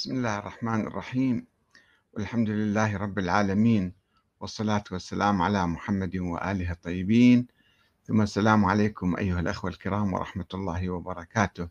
بسم 0.00 0.12
الله 0.12 0.38
الرحمن 0.38 0.80
الرحيم. 0.86 1.46
والحمد 2.12 2.48
لله 2.48 2.96
رب 2.96 3.18
العالمين 3.18 3.92
والصلاة 4.40 4.84
والسلام 4.92 5.42
على 5.42 5.66
محمد 5.66 6.16
وآله 6.16 6.72
الطيبين. 6.72 7.46
ثم 8.04 8.22
السلام 8.22 8.64
عليكم 8.64 9.16
أيها 9.16 9.40
الأخوة 9.40 9.70
الكرام 9.70 10.12
ورحمة 10.12 10.46
الله 10.54 10.90
وبركاته. 10.90 11.68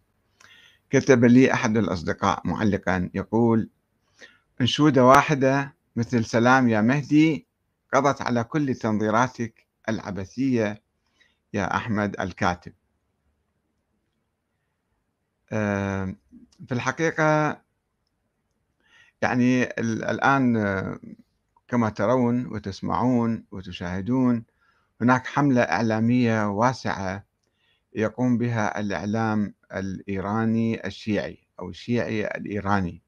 كتب 0.89 1.25
لي 1.25 1.53
أحد 1.53 1.77
الأصدقاء 1.77 2.47
معلقا 2.47 3.09
يقول 3.13 3.69
أنشودة 4.61 5.05
واحدة 5.05 5.75
مثل 5.95 6.25
سلام 6.25 6.69
يا 6.69 6.81
مهدي 6.81 7.47
قضت 7.93 8.21
على 8.21 8.43
كل 8.43 8.75
تنظيراتك 8.75 9.67
العبثية 9.89 10.81
يا 11.53 11.75
أحمد 11.75 12.19
الكاتب. 12.19 12.73
آه، 15.51 16.15
في 16.67 16.73
الحقيقة 16.73 17.68
يعني 19.21 19.63
الآن 19.79 20.55
كما 21.67 21.89
ترون 21.89 22.45
وتسمعون 22.47 23.45
وتشاهدون 23.51 24.43
هناك 25.01 25.27
حملة 25.27 25.61
إعلامية 25.61 26.49
واسعة 26.49 27.25
يقوم 27.95 28.37
بها 28.37 28.79
الإعلام 28.79 29.53
الإيراني 29.73 30.87
الشيعي 30.87 31.37
أو 31.59 31.69
الشيعي 31.69 32.27
الإيراني 32.27 33.01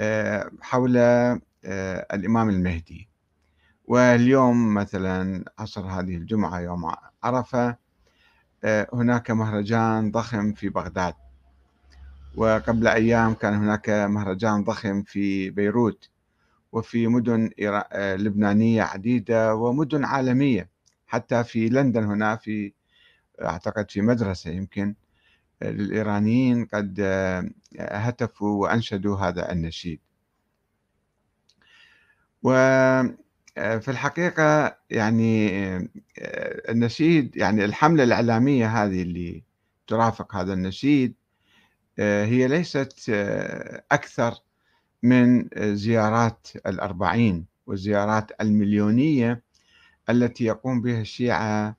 آه، 0.00 0.50
حول 0.60 0.96
آه، 0.96 1.36
الإمام 2.12 2.48
المهدي. 2.48 3.08
واليوم 3.84 4.74
مثلا 4.74 5.44
عصر 5.58 5.86
هذه 5.86 6.16
الجمعة 6.16 6.60
يوم 6.60 6.92
عرفة 7.22 7.76
آه، 8.64 8.88
هناك 8.92 9.30
مهرجان 9.30 10.10
ضخم 10.10 10.52
في 10.52 10.68
بغداد. 10.68 11.14
وقبل 12.38 12.86
أيام 12.88 13.34
كان 13.34 13.54
هناك 13.54 13.90
مهرجان 13.90 14.64
ضخم 14.64 15.02
في 15.02 15.50
بيروت 15.50 16.10
وفي 16.72 17.06
مدن 17.06 17.50
آه، 17.60 18.16
لبنانية 18.16 18.82
عديدة 18.82 19.54
ومدن 19.54 20.04
عالمية 20.04 20.68
حتى 21.06 21.44
في 21.44 21.68
لندن 21.68 22.04
هنا 22.04 22.36
في 22.36 22.72
أعتقد 23.42 23.90
في 23.90 24.00
مدرسة 24.00 24.50
يمكن 24.50 24.94
آه، 25.62 25.70
للإيرانيين 25.70 26.64
قد 26.64 26.96
آه، 27.00 27.50
هتفوا 27.80 28.62
وأنشدوا 28.62 29.16
هذا 29.16 29.52
النشيد. 29.52 30.00
وفي 32.42 33.88
الحقيقة 33.88 34.76
يعني 34.90 35.48
النشيد 36.68 37.36
يعني 37.36 37.64
الحملة 37.64 38.04
الإعلامية 38.04 38.84
هذه 38.84 39.02
اللي 39.02 39.42
ترافق 39.86 40.36
هذا 40.36 40.52
النشيد 40.52 41.14
آه، 41.14 41.27
هي 42.00 42.48
ليست 42.48 43.10
آه، 43.10 43.84
أكثر 43.92 44.34
من 45.02 45.48
زيارات 45.74 46.48
الأربعين 46.66 47.46
والزيارات 47.66 48.30
المليونية 48.40 49.42
التي 50.10 50.44
يقوم 50.44 50.82
بها 50.82 51.00
الشيعة 51.00 51.76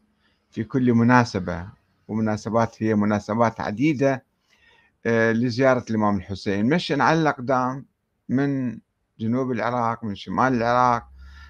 في 0.52 0.64
كل 0.64 0.94
مناسبة 0.94 1.70
ومناسبات 2.08 2.84
هي 2.84 2.96
مناسبات 2.96 3.62
عديدة 3.62 4.26
آه، 5.06 5.32
لزيارة 5.32 5.86
الإمام 5.90 6.18
الحسين. 6.18 6.66
مشي 6.70 7.02
على 7.02 7.22
الأقدام 7.22 7.86
من 8.30 8.80
جنوب 9.20 9.52
العراق 9.52 10.04
من 10.04 10.16
شمال 10.16 10.54
العراق 10.54 11.08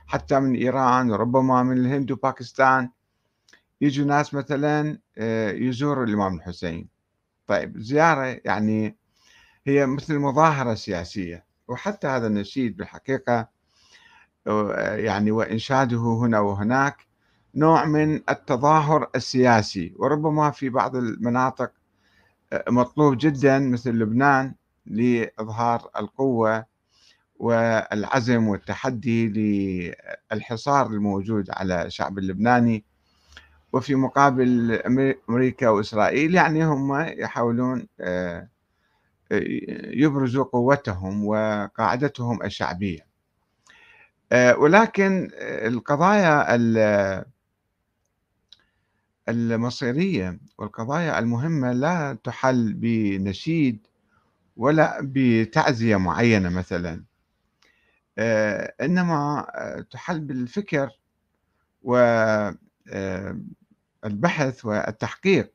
حتى 0.07 0.39
من 0.39 0.55
إيران 0.55 1.11
وربما 1.11 1.63
من 1.63 1.77
الهند 1.77 2.11
وباكستان 2.11 2.89
يجوا 3.81 4.05
ناس 4.05 4.33
مثلا 4.33 4.99
يزوروا 5.53 6.05
الإمام 6.05 6.35
الحسين. 6.35 6.98
طيب 7.49 7.79
زيارة 7.79 8.41
يعني 8.45 8.97
هي 9.67 9.85
مثل 9.85 10.19
مظاهرة 10.19 10.73
سياسية 10.73 11.45
وحتى 11.67 12.07
هذا 12.07 12.27
النشيد 12.27 12.77
بالحقيقة 12.77 13.49
يعني 14.95 15.31
وإنشاده 15.31 15.97
هنا 15.97 16.39
وهناك 16.39 17.07
نوع 17.55 17.85
من 17.85 18.15
التظاهر 18.29 19.09
السياسي 19.15 19.93
وربما 19.99 20.51
في 20.51 20.69
بعض 20.69 20.95
المناطق 20.95 21.71
مطلوب 22.69 23.17
جدا 23.17 23.59
مثل 23.59 23.91
لبنان 23.91 24.55
لإظهار 24.85 25.89
القوة 25.97 26.65
والعزم 27.35 28.47
والتحدي 28.47 29.27
للحصار 30.31 30.87
الموجود 30.87 31.49
على 31.49 31.85
الشعب 31.85 32.17
اللبناني 32.17 32.85
وفي 33.73 33.95
مقابل 33.95 34.71
أمريكا 35.29 35.69
وإسرائيل 35.69 36.35
يعني 36.35 36.65
هم 36.65 36.95
يحاولون 37.01 37.87
آه، 37.99 38.49
يبرزوا 39.93 40.43
قوتهم 40.43 41.25
وقاعدتهم 41.25 42.43
الشعبية. 42.43 43.05
آه، 44.31 44.57
ولكن 44.57 45.29
القضايا 45.41 46.55
المصيرية 49.29 50.39
والقضايا 50.57 51.19
المهمة 51.19 51.71
لا 51.71 52.17
تحل 52.23 52.73
بنشيد 52.73 53.87
ولا 54.57 54.99
بتعزية 55.01 55.95
معينة 55.97 56.49
مثلا. 56.49 57.03
آه، 58.17 58.73
إنما 58.81 59.45
تحل 59.91 60.19
بالفكر 60.19 60.89
و 61.83 61.97
البحث 64.05 64.65
والتحقيق. 64.65 65.53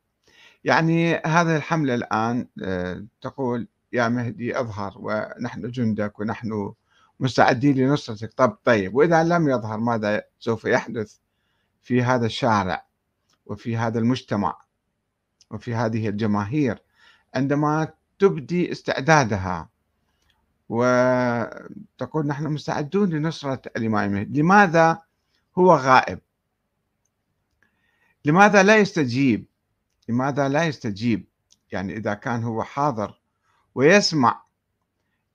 يعني 0.65 1.15
هذه 1.15 1.57
الحملة 1.57 1.95
الآن 1.95 2.49
آه، 2.63 3.05
تقول 3.21 3.69
يا 3.93 4.09
مهدي 4.09 4.61
أظهر 4.61 4.95
ونحن 4.97 5.71
جندك 5.71 6.21
ونحن 6.21 6.73
مستعدين 7.21 7.77
لنصرتك. 7.77 8.33
طب 8.33 8.59
طيب 8.65 8.95
وإذا 8.95 9.25
لم 9.25 9.49
يظهر 9.49 9.79
ماذا 9.79 10.23
سوف 10.39 10.65
يحدث 10.65 11.17
في 11.83 12.03
هذا 12.03 12.27
الشارع 12.27 12.87
وفي 13.47 13.77
هذا 13.77 13.99
المجتمع 13.99 14.59
وفي 15.51 15.75
هذه 15.75 16.09
الجماهير؟ 16.09 16.83
عندما 17.35 17.89
تبدي 18.19 18.73
استعدادها 18.73 19.69
وتقول 20.69 22.27
نحن 22.27 22.45
مستعدون 22.45 23.11
لنصرة 23.11 23.63
الإمام 23.77 24.05
المهدي 24.11 24.41
لماذا 24.41 25.03
هو 25.59 25.75
غائب؟ 25.75 26.19
لماذا 28.25 28.63
لا 28.63 28.77
يستجيب؟ 28.77 29.47
لماذا 30.09 30.49
لا 30.49 30.65
يستجيب؟ 30.65 31.29
يعني 31.73 31.97
إذا 31.97 32.15
كان 32.15 32.43
هو 32.43 32.63
حاضر 32.63 33.21
ويسمع 33.75 34.45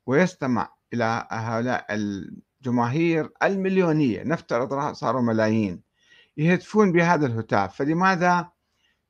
ويستمع 0.05 0.73
إلى 0.93 1.27
هؤلاء 1.31 1.85
الجماهير 1.89 3.29
المليونية 3.43 4.23
نفترض 4.23 4.93
صاروا 4.93 5.21
ملايين 5.21 5.81
يهتفون 6.37 6.91
بهذا 6.91 7.25
الهتاف 7.25 7.75
فلماذا 7.75 8.49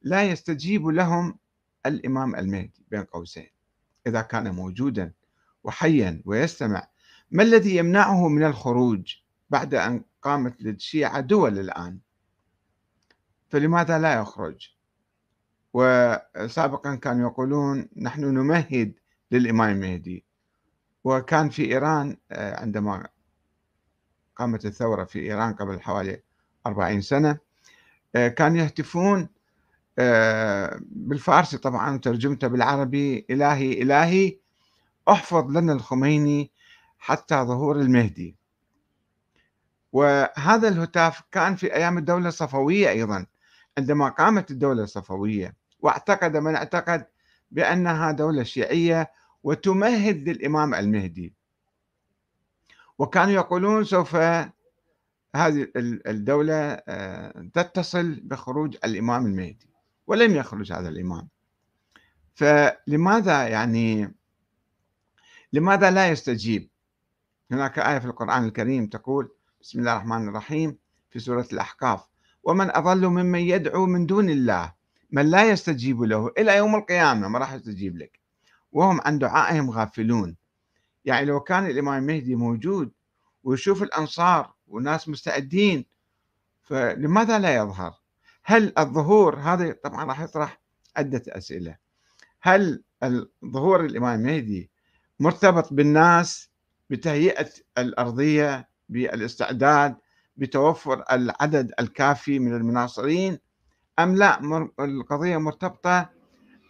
لا 0.02 0.24
يستجيب 0.24 0.88
لهم 0.88 1.38
الإمام 1.86 2.36
المهدي 2.36 2.86
بين 2.92 3.04
قوسين؟ 3.04 3.50
إذا 4.08 4.22
كان 4.22 4.56
موجودا 4.56 5.12
وحيا 5.64 6.22
ويستمع 6.26 6.88
ما 7.32 7.44
الذي 7.44 7.76
يمنعه 7.76 8.28
من 8.28 8.44
الخروج 8.44 9.16
بعد 9.50 9.74
أن 9.76 10.04
قامت 10.22 10.62
للشيعة 10.62 11.20
دول 11.20 11.60
الآن؟ 11.60 12.00
فلماذا 13.50 14.00
لا 14.00 14.14
يخرج؟ 14.14 14.70
وسابقا 15.74 16.96
كانوا 16.96 17.30
يقولون 17.30 17.90
نحن 17.98 18.26
نمهد 18.26 18.94
للإمام 19.32 19.70
المهدي. 19.70 20.26
وكان 21.04 21.50
في 21.50 21.66
إيران 21.66 22.18
آه، 22.32 22.60
عندما 22.62 23.08
قامت 24.36 24.66
الثورة 24.66 25.04
في 25.04 25.20
إيران 25.20 25.54
قبل 25.54 25.82
حوالي 25.82 26.22
أربعين 26.68 27.02
سنة 27.02 27.38
آه، 28.16 28.28
كانوا 28.28 28.58
يهتفون 28.58 29.30
آه، 30.00 30.80
بالفارسي 30.82 31.58
طبعا 31.58 31.96
وترجمته 31.96 32.48
بالعربي 32.48 33.26
إلهي 33.30 33.82
إلهي 33.82 34.38
احفظ 35.10 35.52
لنا 35.58 35.74
الخميني 35.74 36.52
حتى 37.00 37.36
ظهور 37.36 37.80
المهدي. 37.80 38.36
وهذا 39.92 40.68
الهتاف 40.68 41.22
كان 41.32 41.56
في 41.56 41.76
أيام 41.76 41.98
الدولة 41.98 42.28
الصفوية 42.28 42.90
أيضا. 42.90 43.26
عندما 43.80 44.10
قامت 44.10 44.52
الدولة 44.52 44.84
الصفوية 44.84 45.56
واعتقد 45.80 46.38
من 46.38 46.56
اعتقد 46.56 47.06
بأنها 47.52 48.12
دولة 48.12 48.44
شيعية 48.44 49.12
وتمهد 49.44 50.30
للإمام 50.30 50.74
المهدي. 50.74 51.34
وكانوا 52.98 53.34
يقولون 53.34 53.84
سوف 53.84 54.16
هذه 55.36 55.68
الدولة 56.08 56.54
آه، 56.88 57.50
تتصل 57.54 58.20
بخروج 58.24 58.78
الإمام 58.86 59.26
المهدي 59.26 59.70
ولم 60.08 60.36
يخرج 60.36 60.72
هذا 60.72 60.90
الإمام. 60.90 61.28
فلماذا 62.36 63.48
يعني 63.48 64.14
لماذا 65.54 65.92
لا 65.92 66.10
يستجيب؟ 66.10 66.70
هناك 67.52 67.80
آية 67.80 68.00
في 68.00 68.06
القرآن 68.06 68.46
الكريم 68.46 68.88
تقول 68.88 69.32
بسم 69.62 69.80
الله 69.80 69.94
الرحمن 69.94 70.28
الرحيم 70.28 70.78
في 71.10 71.20
سورة 71.20 71.48
الأحقاف. 71.54 72.10
ومن 72.44 72.70
أضل 72.76 73.08
ممن 73.08 73.40
يدعو 73.40 73.86
من 73.86 74.06
دون 74.06 74.30
الله 74.30 74.74
من 75.12 75.26
لا 75.30 75.50
يستجيب 75.50 76.02
له 76.02 76.32
إلى 76.38 76.58
يوم 76.58 76.76
القيامة 76.76 77.28
ما 77.28 77.40
راح 77.40 77.54
يستجيب 77.54 77.98
لك. 77.98 78.20
وهم 78.72 79.02
عن 79.02 79.20
دعائهم 79.20 79.70
غافلون. 79.72 80.36
يعني 81.06 81.26
لو 81.26 81.40
كان 81.40 81.66
الإمام 81.66 82.04
المهدي 82.04 82.36
موجود 82.36 82.92
ويشوف 83.44 83.84
الأنصار 83.84 84.54
وناس 84.68 85.10
مستعدين 85.10 85.86
فلماذا 86.62 87.40
لا 87.40 87.56
يظهر؟ 87.56 87.94
هل 88.44 88.74
الظهور 88.80 89.36
هذا 89.36 89.72
طبعا 89.84 90.06
راح 90.06 90.22
يطرح 90.22 90.62
عدة 90.98 91.24
أسئلة. 91.28 91.78
هل 92.42 92.84
ظهور 93.46 93.86
الإمام 93.86 94.20
المهدي 94.20 94.72
مرتبط 95.20 95.74
بالناس 95.74 96.50
بتهيئة 96.90 97.50
الأرضية 97.78 98.70
بالإستعداد 98.90 99.96
بتوفر 100.40 101.04
العدد 101.12 101.72
الكافي 101.80 102.40
من 102.40 102.56
المناصرين 102.56 103.40
أم 104.00 104.16
لا؟ 104.16 104.40
القضية 104.80 105.38
مرتبطة 105.38 106.10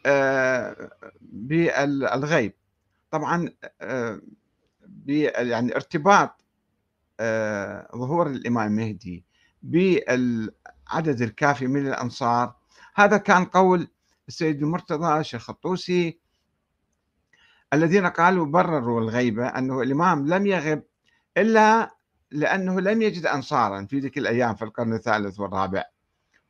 آه، 0.06 0.90
بالغيب. 1.22 2.54
طبعا 3.12 3.50
آه، 3.82 4.22
يعني 5.08 5.76
ارتباط 5.76 6.46
آه، 7.20 7.90
ظهور 7.96 8.28
الإمام 8.28 8.68
المهدي 8.68 9.26
بالعدد 9.64 11.22
الكافي 11.22 11.68
من 11.68 11.88
الأنصار. 11.88 12.56
هذا 12.96 13.18
كان 13.18 13.46
قول 13.46 13.88
السيد 14.28 14.62
المرتضى 14.62 15.20
الشيخ 15.20 15.50
الطوسي 15.50 16.20
الذين 17.74 18.06
قالوا 18.08 18.46
برروا 18.46 19.02
الغيبة 19.02 19.48
أنه 19.48 19.82
الإمام 19.82 20.28
لم 20.28 20.48
يغب 20.48 20.84
إلا 21.38 21.99
لأنه 22.32 22.82
لم 22.82 23.02
يجد 23.02 23.26
أنصارا 23.26 23.86
في 23.86 24.00
ذيك 24.00 24.18
الأيام 24.18 24.56
في 24.56 24.66
القرن 24.66 24.94
الثالث 24.94 25.40
والرابع 25.40 25.84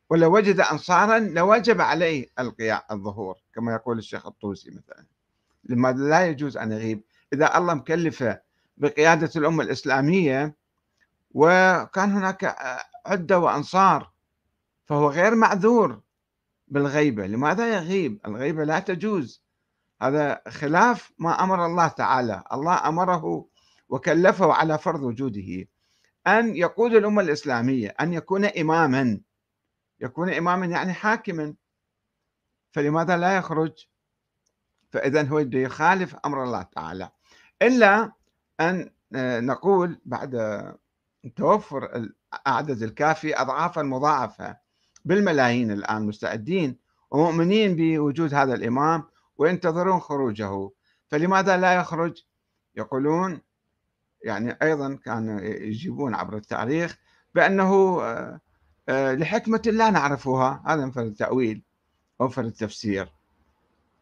ولو 0.10 0.36
وجد 0.36 0.60
أنصارا 0.60 1.20
لوجب 1.20 1.82
عليه 1.82 2.28
القياء 2.40 2.86
الظهور 2.92 3.36
كما 3.56 3.74
يقول 3.74 3.98
الشيخ 3.98 4.26
الطوسي 4.26 4.70
مثلا. 4.70 5.06
لماذا 5.64 6.04
لا 6.04 6.28
يجوز 6.28 6.58
أن 6.58 6.72
يغيب؟ 6.72 7.04
إذا 7.34 7.58
الله 7.58 7.74
مكلفه 7.74 8.42
بقيادة 8.78 9.32
الأمة 9.36 9.64
الإسلامية 9.64 10.56
وكان 11.32 12.12
هناك 12.12 12.56
عدة 13.06 13.40
وأنصار 13.40 14.12
فهو 14.86 15.10
غير 15.10 15.36
معذور 15.36 16.02
بالغيبة. 16.68 17.28
لماذا 17.28 17.74
يغيب؟ 17.74 18.20
الغيبة 18.26 18.64
لا 18.64 18.80
تجوز. 18.80 19.44
هذا 20.02 20.42
خلاف 20.48 21.12
ما 21.20 21.44
أمر 21.44 21.66
الله 21.66 21.88
تعالى. 21.88 22.44
الله 22.54 22.88
أمره 22.88 23.46
وكلفه 23.90 24.54
على 24.54 24.78
فرض 24.78 25.04
وجوده 25.04 25.68
أن 26.28 26.56
يقود 26.56 26.94
الأمة 26.94 27.22
الإسلامية 27.22 27.96
أن 28.02 28.14
يكون 28.14 28.46
إماما. 28.46 29.20
يكون 30.00 30.30
إماما 30.30 30.66
يعني 30.66 30.94
حاكما. 30.94 31.56
فلماذا 32.72 33.18
لا 33.18 33.38
يخرج؟ 33.38 33.88
فإذا 34.92 35.24
هو 35.24 35.40
يخالف 35.40 36.16
أمر 36.26 36.44
الله 36.44 36.62
تعالى. 36.62 37.10
إلا 37.62 38.12
أن 38.60 38.92
آه، 39.16 39.40
نقول 39.40 40.02
بعد 40.06 40.64
توفر 41.36 42.10
العدد 42.46 42.84
الكافي 42.84 43.42
أضعافا 43.42 43.82
مضاعفة 43.82 44.58
بالملايين 45.06 45.72
الآن 45.72 46.02
مستعدين 46.02 46.78
ومؤمنين 47.12 47.76
بوجود 47.76 48.34
هذا 48.34 48.54
الإمام 48.54 49.04
وينتظرون 49.38 50.00
خروجه. 50.00 50.70
فلماذا 51.08 51.58
لا 51.58 51.74
يخرج؟ 51.74 52.24
يقولون 52.76 53.42
يعني 54.24 54.58
أيضا 54.62 55.00
كانوا 55.06 55.42
يجيبون 55.42 56.16
عبر 56.16 56.38
التاريخ 56.38 56.98
بأنه 57.36 58.02
آه، 58.02 58.40
آه، 58.90 59.14
لحكمة 59.14 59.62
لا 59.66 59.90
نعرفها 59.90 60.64
هذا 60.66 60.86
مثل 60.86 61.02
التأويل 61.02 61.64
أو 62.22 62.28
مثل 62.28 62.46
التفسير. 62.46 63.14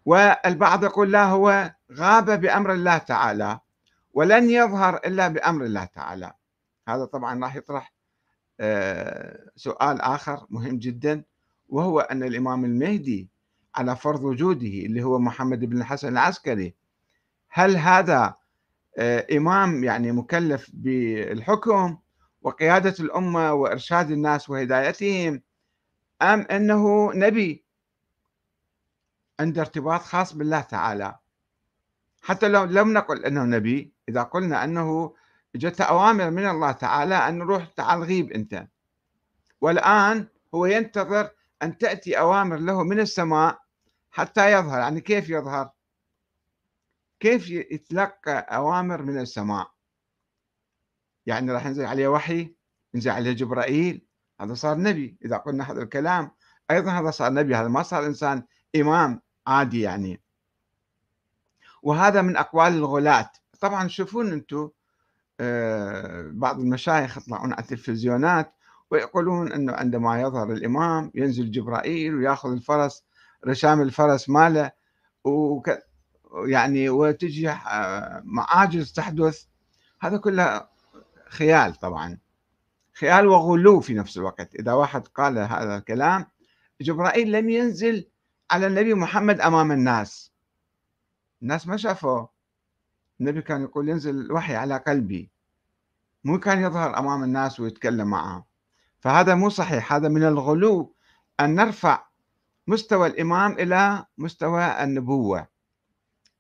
والبعض 0.06 0.84
يقول 0.84 1.12
لا 1.12 1.24
هو 1.24 1.72
غاب 1.94 2.42
بأمر 2.42 2.74
الله 2.74 2.98
تعالى 2.98 3.60
ولن 4.14 4.50
يظهر 4.50 4.96
إلا 4.96 5.28
بأمر 5.28 5.66
الله 5.66 5.86
تعالى. 5.86 6.34
هذا 6.88 7.06
طبعا 7.06 7.44
راح 7.44 7.56
يطرح 7.56 7.94
آه، 8.60 9.40
سؤال 9.56 10.02
آخر 10.02 10.48
مهم 10.50 10.78
جدا 10.78 11.24
وهو 11.70 12.00
أن 12.00 12.24
الإمام 12.24 12.66
المهدي 12.66 13.30
على 13.76 13.96
فرض 13.96 14.24
وجوده 14.24 14.68
اللي 14.68 15.04
هو 15.04 15.20
محمد 15.20 15.66
بن 15.66 15.78
الحسن 15.78 16.08
العسكري 16.08 16.74
هل 17.50 17.78
هذا 17.78 18.36
إمام 19.38 19.84
يعني 19.84 20.12
مكلف 20.12 20.70
بالحكم 20.74 21.98
وقيادة 22.42 22.96
الأمة 23.00 23.54
وإرشاد 23.54 24.12
الناس 24.12 24.50
وهدايتهم 24.50 25.42
أم 26.22 26.42
أنه 26.42 27.14
نبي؟ 27.14 27.66
عنده 29.40 29.62
ارتباط 29.62 30.02
خاص 30.02 30.34
بالله 30.34 30.62
تعالى. 30.62 31.16
حتى 32.22 32.48
لو 32.48 32.64
لم 32.64 32.94
نقل 32.94 33.26
أنه 33.26 33.44
نبي 33.44 33.94
إذا 34.10 34.24
قلنا 34.24 34.64
أنه 34.64 35.16
جت 35.56 35.82
أوامر 35.82 36.30
من 36.30 36.50
الله 36.50 36.72
تعالى 36.72 37.16
أن 37.16 37.38
نروح 37.38 37.66
تعال 37.66 38.04
غيب 38.04 38.32
أنت. 38.32 38.68
والآن 39.62 40.28
هو 40.56 40.66
ينتظر 40.66 41.30
أن 41.64 41.78
تأتي 41.78 42.20
أوامر 42.20 42.58
له 42.58 42.84
من 42.84 43.00
السماء 43.00 43.60
حتى 44.12 44.52
يظهر. 44.52 44.80
يعني 44.80 45.02
كيف 45.02 45.30
يظهر؟ 45.30 45.70
كيف 47.20 47.50
يتلقى 47.50 48.38
أوامر 48.40 49.02
من 49.02 49.20
السماء؟ 49.20 49.72
يعني 51.26 51.52
راح 51.52 51.66
ينزل 51.66 51.86
عليه 51.86 52.08
وحي 52.08 52.56
ينزل 52.94 53.12
عليه 53.12 53.32
جبرائيل 53.32 54.06
هذا 54.42 54.54
صار 54.54 54.78
نبي. 54.78 55.18
إذا 55.26 55.38
قلنا 55.38 55.72
هذا 55.72 55.84
الكلام 55.84 56.32
أيضا 56.72 56.92
هذا 56.92 57.12
صار 57.12 57.34
نبي 57.34 57.56
هذا 57.56 57.68
ما 57.68 57.84
صار 57.84 58.06
إنسان 58.06 58.44
إمام 58.76 59.22
عادي 59.48 59.82
يعني. 59.82 60.22
وهذا 61.84 62.22
من 62.22 62.38
أقوال 62.38 62.74
الغلاة. 62.74 63.32
طبعا 63.60 63.88
شوفون 63.88 64.32
أنتم 64.32 64.70
آه، 65.40 66.32
بعض 66.34 66.60
المشايخ 66.60 67.18
يطلعون 67.18 67.54
على 67.54 67.62
التلفزيونات 67.62 68.54
ويقولون 68.92 69.52
أنه 69.52 69.74
عندما 69.74 70.22
يظهر 70.22 70.52
الإمام 70.52 71.12
ينزل 71.16 71.52
جبرائيل 71.52 72.16
ويأخذ 72.16 72.52
الفرس 72.52 73.04
رشام 73.48 73.82
الفرس 73.82 74.30
ماله 74.30 74.72
وك 75.24 75.70
يعني 76.46 76.90
وتجي 76.90 77.50
آه، 77.50 78.22
معاجز 78.26 78.94
تحدث 78.94 79.44
هذا 80.00 80.18
كله 80.18 80.68
خيال 81.30 81.76
طبعا. 81.76 82.18
خيال 82.94 83.28
وغلو 83.28 83.80
في 83.80 83.94
نفس 83.94 84.18
الوقت. 84.18 84.56
إذا 84.56 84.74
واحد 84.74 85.08
قال 85.08 85.38
هذا 85.38 85.78
الكلام 85.78 86.26
جبرائيل 86.82 87.32
لم 87.32 87.50
ينزل 87.50 88.08
على 88.52 88.68
النبي 88.68 88.94
محمد 88.94 89.42
أمام 89.42 89.72
الناس. 89.72 90.32
الناس 91.42 91.68
ما 91.68 91.78
شافوه. 91.78 92.30
النبي 93.22 93.42
كان 93.42 93.62
يقول 93.62 93.90
ينزل 93.90 94.22
الوحي 94.22 94.56
على 94.56 94.78
قلبي. 94.78 95.32
مو 96.24 96.40
كان 96.40 96.62
يظهر 96.62 96.98
أمام 96.98 97.24
الناس 97.24 97.60
ويتكلم 97.60 98.08
معهم. 98.08 98.44
فهذا 99.00 99.36
مو 99.36 99.50
صحيح. 99.50 99.94
هذا 99.94 100.08
من 100.08 100.24
الغلو 100.24 100.94
أن 101.40 101.56
نرفع 101.56 102.08
مستوى 102.68 103.08
الإمام 103.08 103.52
إلى 103.52 104.06
مستوى 104.18 104.84
النبوة. 104.84 105.48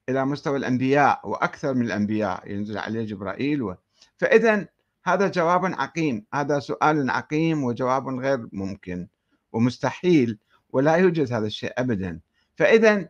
إلى 0.09 0.25
مستوى 0.25 0.57
الأنبياء 0.57 1.29
وأكثر 1.29 1.73
من 1.73 1.85
الأنبياء 1.85 2.51
ينزل 2.51 2.77
عليه 2.77 3.05
جبرائيل 3.05 3.61
و... 3.61 3.75
فإذا 4.17 4.67
هذا 5.03 5.27
جواب 5.27 5.65
عقيم 5.65 6.25
هذا 6.33 6.59
سؤال 6.59 7.09
عقيم 7.09 7.63
وجواب 7.63 8.07
غير 8.07 8.47
ممكن 8.51 9.07
ومستحيل 9.51 10.39
ولا 10.69 10.95
يوجد 10.95 11.33
هذا 11.33 11.45
الشيء 11.47 11.73
أبدا. 11.77 12.19
فإذا 12.55 13.09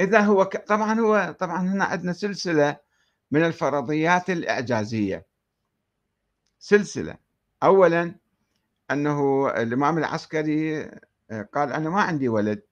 إذا 0.00 0.20
هو 0.20 0.44
ك... 0.44 0.56
طبعا 0.56 1.00
هو 1.00 1.36
طبعا 1.38 1.60
هنا 1.60 1.84
عندنا 1.84 2.12
سلسلة 2.12 2.76
من 3.30 3.44
الفرضيات 3.44 4.30
الإعجازية. 4.30 5.26
سلسلة. 6.58 7.16
أولا 7.62 8.14
أنه 8.90 9.48
الإمام 9.48 9.98
العسكري 9.98 10.84
قال 11.52 11.72
أنا 11.72 11.90
ما 11.90 12.00
عندي 12.00 12.28
ولد. 12.28 12.62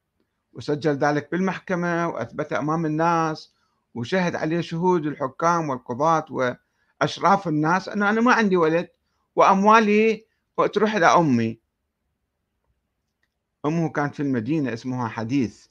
وسجل 0.53 0.97
ذلك 0.97 1.29
بالمحكمة 1.33 2.09
وأثبت 2.09 2.53
أمام 2.53 2.87
الناس 2.87 3.53
وشهد 3.95 4.37
عليه 4.37 4.61
شهود 4.61 5.07
الحكام 5.07 5.69
والقضاة 5.69 6.25
وأشراف 6.31 7.49
الناس 7.49 7.89
أنه 7.89 8.11
أنا 8.11 8.21
ما 8.21 8.33
عندي 8.33 8.57
ولد 8.57 8.89
وأموالي 9.37 10.27
تروح 10.73 10.95
إلى 10.95 11.07
أمي. 11.07 11.59
أمه 13.67 13.89
كانت 13.89 14.15
في 14.15 14.23
المدينة 14.23 14.73
اسمها 14.73 15.09
حديث. 15.09 15.67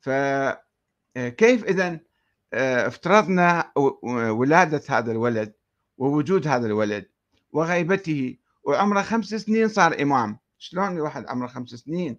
فكيف 0.00 1.64
إذا 1.64 2.00
افترضنا 2.54 3.72
ولادة 4.30 4.82
هذا 4.88 5.12
الولد 5.12 5.52
ووجود 5.98 6.48
هذا 6.48 6.66
الولد 6.66 7.08
وغيبته 7.52 8.36
وعمره 8.64 9.02
خمس 9.02 9.26
سنين 9.34 9.68
صار 9.68 10.02
إمام. 10.02 10.38
شلون 10.58 11.00
واحد 11.00 11.26
عمره 11.26 11.46
خمس 11.46 11.68
سنين 11.68 12.18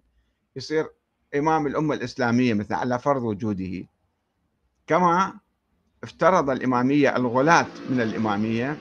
يصير 0.56 0.90
إمام 1.34 1.66
الأمة 1.66 1.94
الإسلامية 1.94 2.54
مثل 2.54 2.74
على 2.74 2.98
فرض 2.98 3.22
وجوده؟ 3.22 3.86
كما 4.88 5.38
افترض 6.02 6.50
الإمامية 6.50 7.16
الغلاة 7.16 7.66
من 7.90 8.00
الإمامية. 8.00 8.78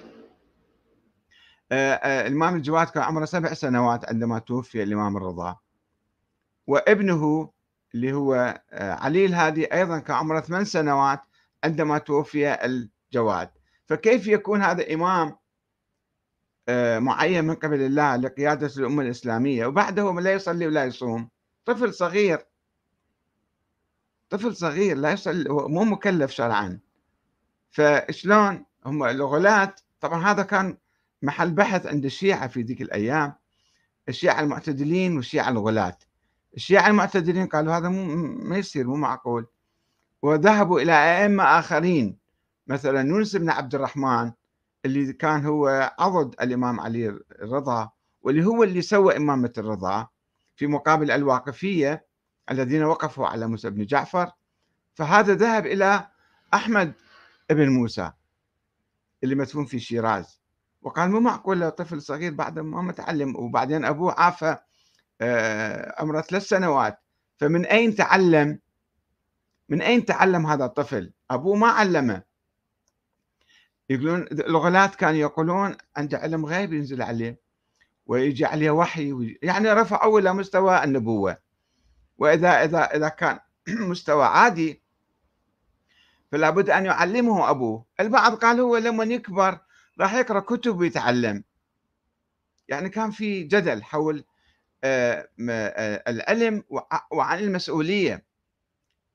آه، 1.72 1.94
آه، 1.94 2.28
الإمام 2.28 2.56
الجواد 2.56 2.88
كان 2.88 3.04
عمره 3.04 3.26
سبع 3.26 3.54
سنوات 3.54 4.10
عندما 4.10 4.40
توفي 4.40 4.84
الإمام 4.84 5.18
الرضا. 5.18 5.58
وابنه 6.68 7.52
اللي 7.96 8.14
هو 8.14 8.62
آه، 8.72 8.94
علي 8.94 9.26
الهادي 9.26 9.74
أيضا 9.74 10.00
كان 10.00 10.16
عمره 10.16 10.40
ثمان 10.40 10.66
سنوات 10.66 11.22
عندما 11.64 11.98
توفي 11.98 12.58
جواد 13.14 13.50
فكيف 13.86 14.28
يكون 14.28 14.62
هذا 14.62 14.94
إمام 14.94 15.38
معين 17.00 17.46
من 17.46 17.56
قبل 17.56 17.82
الله 17.82 18.16
لقيادة 18.16 18.72
الأمة 18.78 19.04
الإسلامية؟ 19.04 19.66
وبعده 19.66 20.14
لا 20.14 20.34
يصلي 20.34 20.68
ولا 20.68 20.86
يصوم. 20.86 21.30
طفل 21.66 21.94
صغير. 21.94 22.46
طفل 24.30 24.56
صغير 24.56 24.98
لا 24.98 25.12
يصلي 25.12 25.50
مو 25.50 25.84
مكلف 25.84 26.32
شرعا. 26.32 26.80
فشلون 27.72 28.66
هم 28.86 29.04
الغلاة؟ 29.04 29.76
طبعا 30.02 30.32
هذا 30.32 30.44
كان 30.44 30.78
محل 31.22 31.52
بحث 31.52 31.88
عند 31.88 32.06
الشيعة 32.06 32.48
في 32.48 32.62
ذيك 32.62 32.82
الأيام 32.82 33.34
الشيعة 34.10 34.42
المعتدلين 34.42 35.16
والشيعة 35.16 35.50
الغلاة. 35.50 35.98
الشيعة 36.56 36.88
المعتدلين 36.88 37.48
قالوا 37.48 37.74
هذا 37.78 37.90
مو 37.90 38.06
ما 38.50 38.58
يصير 38.58 38.88
مو 38.88 38.96
معقول. 38.96 39.48
وذهبوا 40.22 40.80
إلى 40.82 40.92
أئمة 40.92 41.44
آخرين 41.44 42.18
مثلا 42.68 43.10
يونس 43.10 43.36
بن 43.36 43.50
عبد 43.50 43.76
الرحمن 43.76 44.32
اللي 44.86 45.14
كان 45.14 45.46
هو 45.46 45.94
عضد 46.00 46.36
الإمام 46.42 46.80
علي 46.80 47.08
الرضا 47.42 47.92
واللي 48.22 48.46
هو 48.46 48.64
اللي 48.64 48.82
سوى 48.82 49.18
إمامة 49.18 49.54
الرضا 49.58 50.08
في 50.56 50.68
مقابل 50.68 51.12
الواقفية 51.12 52.07
الذين 52.52 52.84
وقفوا 52.84 53.28
على 53.28 53.48
موسى 53.48 53.70
بن 53.70 53.86
جعفر. 53.86 54.32
فهذا 54.94 55.34
ذهب 55.34 55.66
إلى 55.66 56.08
أحمد 56.54 56.94
بن 57.50 57.70
موسى 57.70 58.12
اللي 59.24 59.36
مدفون 59.36 59.66
في 59.66 59.80
شيراز. 59.80 60.42
وقال 60.82 61.12
مو 61.12 61.20
معقول 61.20 61.72
طفل 61.72 62.02
صغير 62.02 62.34
بعد 62.34 62.60
ما 62.60 62.82
متعلم 62.82 63.36
وبعدين 63.36 63.86
أبوه 63.86 64.14
عافى 64.14 64.58
آه، 65.22 66.02
عمره 66.02 66.22
ثلاث 66.22 66.44
سنوات. 66.44 67.00
فمن 67.38 67.66
أين 67.66 67.96
تعلم؟ 67.96 68.60
من 69.70 69.82
أين 69.82 70.06
تعلم 70.06 70.48
هذا 70.48 70.66
الطفل؟ 70.66 71.14
أبوه 71.32 71.56
ما 71.56 71.68
علمه. 71.68 72.24
يقولون 73.90 74.28
الغلاة 74.32 74.88
كانوا 74.88 75.20
يقولون 75.20 75.78
عنده 75.98 76.18
علم 76.18 76.46
غيب 76.46 76.74
ينزل 76.74 77.02
عليه 77.02 77.40
ويجي 78.06 78.46
عليه 78.46 78.72
وحي 78.72 79.38
يعني 79.42 79.74
رفعوا 79.74 80.20
إلى 80.20 80.34
مستوى 80.34 80.84
النبوة. 80.84 81.38
وإذا 82.18 82.64
إذا 82.64 82.80
إذا 82.80 83.10
كان 83.10 83.40
مستوى 83.90 84.26
عادي 84.26 84.84
فلا 86.32 86.50
بد 86.50 86.70
أن 86.70 86.86
يعلمه 86.86 87.50
أبوه. 87.50 87.86
البعض 88.00 88.36
قال 88.36 88.60
هو 88.60 88.78
لما 88.78 89.04
يكبر 89.04 89.60
راح 90.00 90.14
يقرأ 90.14 90.40
كتب 90.40 90.78
ويتعلم. 90.80 91.44
يعني 92.68 92.90
كان 92.90 93.12
في 93.12 93.44
جدل 93.44 93.84
حول 93.84 94.24
آه، 94.84 95.30
آه، 95.50 96.04
العلم 96.08 96.64
وعن 97.12 97.40
المسؤولية. 97.40 98.26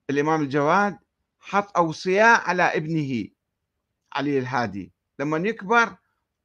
الإمام 0.09 0.41
الجواد 0.41 0.97
حط 1.39 1.77
أوصياء 1.77 2.41
على 2.41 2.63
ابنه 2.63 3.27
علي 4.13 4.39
الهادي. 4.39 4.93
لما 5.19 5.37
يكبر 5.49 5.95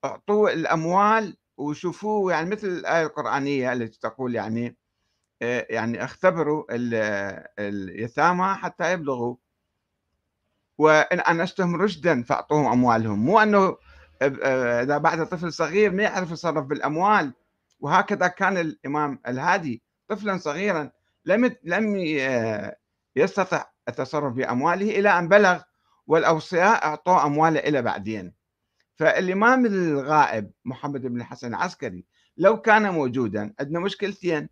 أعطوه 0.05 0.53
الأموال 0.53 1.37
وشوفوه 1.57 2.33
يعني 2.33 2.51
مثل 2.51 2.67
الآية 2.67 3.07
القرآنية 3.07 3.73
التي 3.73 3.99
تقول 4.01 4.35
يعني 4.35 4.77
يعني 5.41 6.05
أختبروا 6.05 6.65
اليتامى 7.59 8.55
حتى 8.55 8.93
يبلغوا. 8.93 9.37
وإن 10.79 11.21
انستهم 11.21 11.77
رشدا 11.77 12.23
فأعطوهم 12.23 12.67
أموالهم. 12.73 13.19
مو 13.19 13.39
أنه 13.39 13.77
آه، 14.23 14.83
إذا 14.83 14.99
بعد 14.99 15.27
طفل 15.27 15.53
صغير 15.53 15.93
ما 15.93 16.03
يعرف 16.03 16.31
يتصرف 16.31 16.65
بالأموال. 16.67 17.33
وهكذا 17.81 18.27
كان 18.27 18.59
الإمام 18.59 19.21
الهادي 19.29 19.83
طفلا 20.09 20.39
صغيرا 20.39 20.91
لم 21.25 21.57
لم 21.65 21.97
آه، 22.21 22.77
يستطع 23.17 23.65
التصرف 23.89 24.33
بأمواله 24.35 24.99
إلى 24.99 25.19
أن 25.19 25.29
بلغ 25.29 25.63
والأوصياء 26.07 26.85
أعطوه 26.85 27.27
أمواله 27.27 27.61
إلى 27.61 27.83
بعدين. 27.83 28.35
فالإمام 28.97 29.67
الغائب 29.67 30.51
محمد 30.65 31.07
بن 31.07 31.21
الحسن 31.21 31.49
العسكري 31.49 32.05
لو 32.37 32.61
كان 32.61 32.91
موجودا 32.93 33.55
عندنا 33.61 33.81
مشكلتين. 33.81 34.49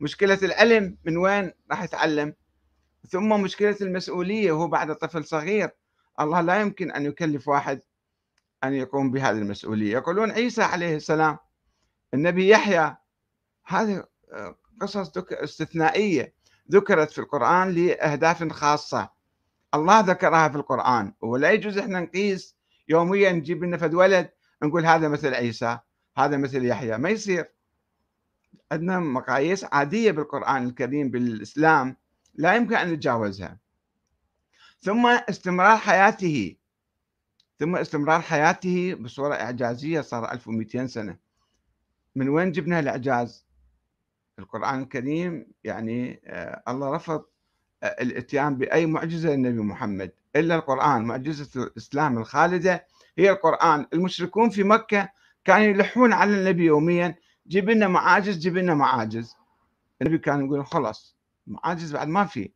مشكلة 0.00 0.38
العلم 0.42 0.96
من 1.04 1.16
وين 1.16 1.52
راح 1.70 1.82
يتعلم؟ 1.82 2.34
ثم 3.08 3.28
مشكلة 3.42 3.76
المسؤولية 3.80 4.52
وهو 4.52 4.68
بعد 4.68 4.94
طفل 4.94 5.24
صغير. 5.24 5.70
الله 6.20 6.40
لا 6.40 6.60
يمكن 6.60 6.90
أن 6.90 7.04
يكلف 7.04 7.48
واحد 7.48 7.80
أن 8.64 8.74
يقوم 8.74 9.10
بهذه 9.10 9.38
المسؤولية. 9.38 9.92
يقولون 9.92 10.30
عيسى 10.30 10.62
عليه 10.62 10.96
السلام 10.96 11.38
النبي 12.14 12.48
يحيى 12.48 12.96
هذه 13.66 14.04
قصص 14.80 15.12
استثنائية 15.32 16.34
ذكرت 16.72 17.10
في 17.10 17.18
القرآن 17.18 17.70
لأهداف 17.70 18.52
خاصة. 18.52 19.10
الله 19.74 20.00
ذكرها 20.00 20.48
في 20.48 20.56
القرآن. 20.56 21.12
ولا 21.20 21.50
يجوز 21.50 21.78
إحنا 21.78 22.00
نقيس 22.00 22.56
يوميا 22.88 23.32
نجيب 23.32 23.64
لنا 23.64 23.76
فد 23.76 23.94
ولد 23.94 24.30
نقول 24.62 24.86
هذا 24.86 25.08
مثل 25.08 25.34
عيسى 25.34 25.78
هذا 26.16 26.36
مثل 26.36 26.64
يحيى. 26.64 26.98
ما 26.98 27.08
يصير. 27.10 27.55
عندنا 28.72 29.00
مقاييس 29.00 29.64
عادية 29.64 30.10
بالقرآن 30.10 30.66
الكريم 30.66 31.10
بالإسلام 31.10 31.96
لا 32.34 32.54
يمكن 32.54 32.74
أن 32.76 32.92
نتجاوزها. 32.92 33.58
ثم 34.80 35.06
استمرار 35.06 35.76
حياته 35.76 36.56
ثم 37.58 37.76
استمرار 37.76 38.20
حياته 38.20 38.94
بصورة 38.94 39.34
إعجازية 39.34 40.00
صار 40.00 40.32
1200 40.32 40.86
سنة. 40.86 41.16
من 42.16 42.28
وين 42.28 42.52
جبنا 42.52 42.80
الإعجاز؟ 42.80 43.46
القرآن 44.38 44.82
الكريم 44.82 45.46
يعني 45.64 46.20
آه 46.24 46.62
الله 46.68 46.94
رفض 46.94 47.24
الاتيان 47.84 48.56
بأي 48.56 48.86
معجزة 48.86 49.28
للنبي 49.30 49.60
محمد 49.60 50.12
إلا 50.36 50.54
القرآن 50.54 51.02
معجزة 51.02 51.62
الإسلام 51.62 52.18
الخالدة 52.18 52.86
هي 53.18 53.30
القرآن. 53.30 53.86
المشركون 53.92 54.50
في 54.50 54.62
مكة 54.62 55.08
كانوا 55.44 55.66
يلحون 55.66 56.12
على 56.12 56.30
النبي 56.40 56.64
يوميا 56.64 57.14
جيب 57.48 57.70
لنا 57.70 57.88
معاجز 57.88 58.38
جيب 58.38 58.56
لنا 58.56 58.74
معاجز. 58.74 59.36
النبي 60.02 60.18
كان 60.18 60.46
يقول 60.46 60.66
خلاص 60.66 61.16
معاجز 61.46 61.92
بعد 61.92 62.08
ما 62.08 62.24
في. 62.24 62.52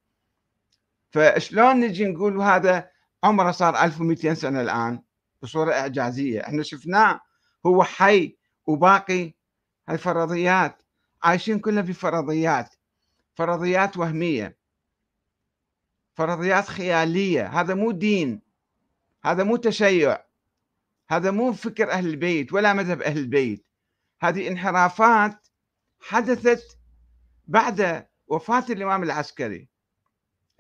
فشلون 1.11 1.81
نجي 1.81 2.05
نقول 2.05 2.41
هذا 2.41 2.91
عمره 3.25 3.51
صار 3.51 3.85
1200 3.85 4.35
سنة 4.35 4.61
الآن؟ 4.61 5.03
بصورة 5.43 5.73
إعجازية. 5.73 6.41
إحنا 6.41 6.63
شفناه 6.63 7.21
هو 7.67 7.85
حي 7.85 8.37
وباقي. 8.67 9.35
هاي 9.89 9.99
فرضيات. 9.99 10.83
عايشين 11.23 11.59
كلنا 11.59 11.83
في 11.83 11.93
فرضيات. 11.93 12.75
فرضيات 13.35 13.97
وهمية. 13.97 14.57
فرضيات 16.15 16.69
خيالية. 16.69 17.47
هذا 17.47 17.75
مو 17.75 17.91
دين. 17.91 18.43
هذا 19.25 19.45
مو 19.45 19.57
تشيع. 19.57 20.19
هذا 21.09 21.31
مو 21.31 21.53
فكر 21.53 21.91
أهل 21.91 22.07
البيت 22.07 22.53
ولا 22.53 22.73
مذهب 22.73 23.03
أهل 23.03 23.19
البيت. 23.19 23.70
هذه 24.21 24.49
انحرافات 24.49 25.47
حدثت 26.01 26.79
بعد 27.49 28.07
وفاة 28.29 28.65
الإمام 28.71 29.03
العسكري. 29.03 29.69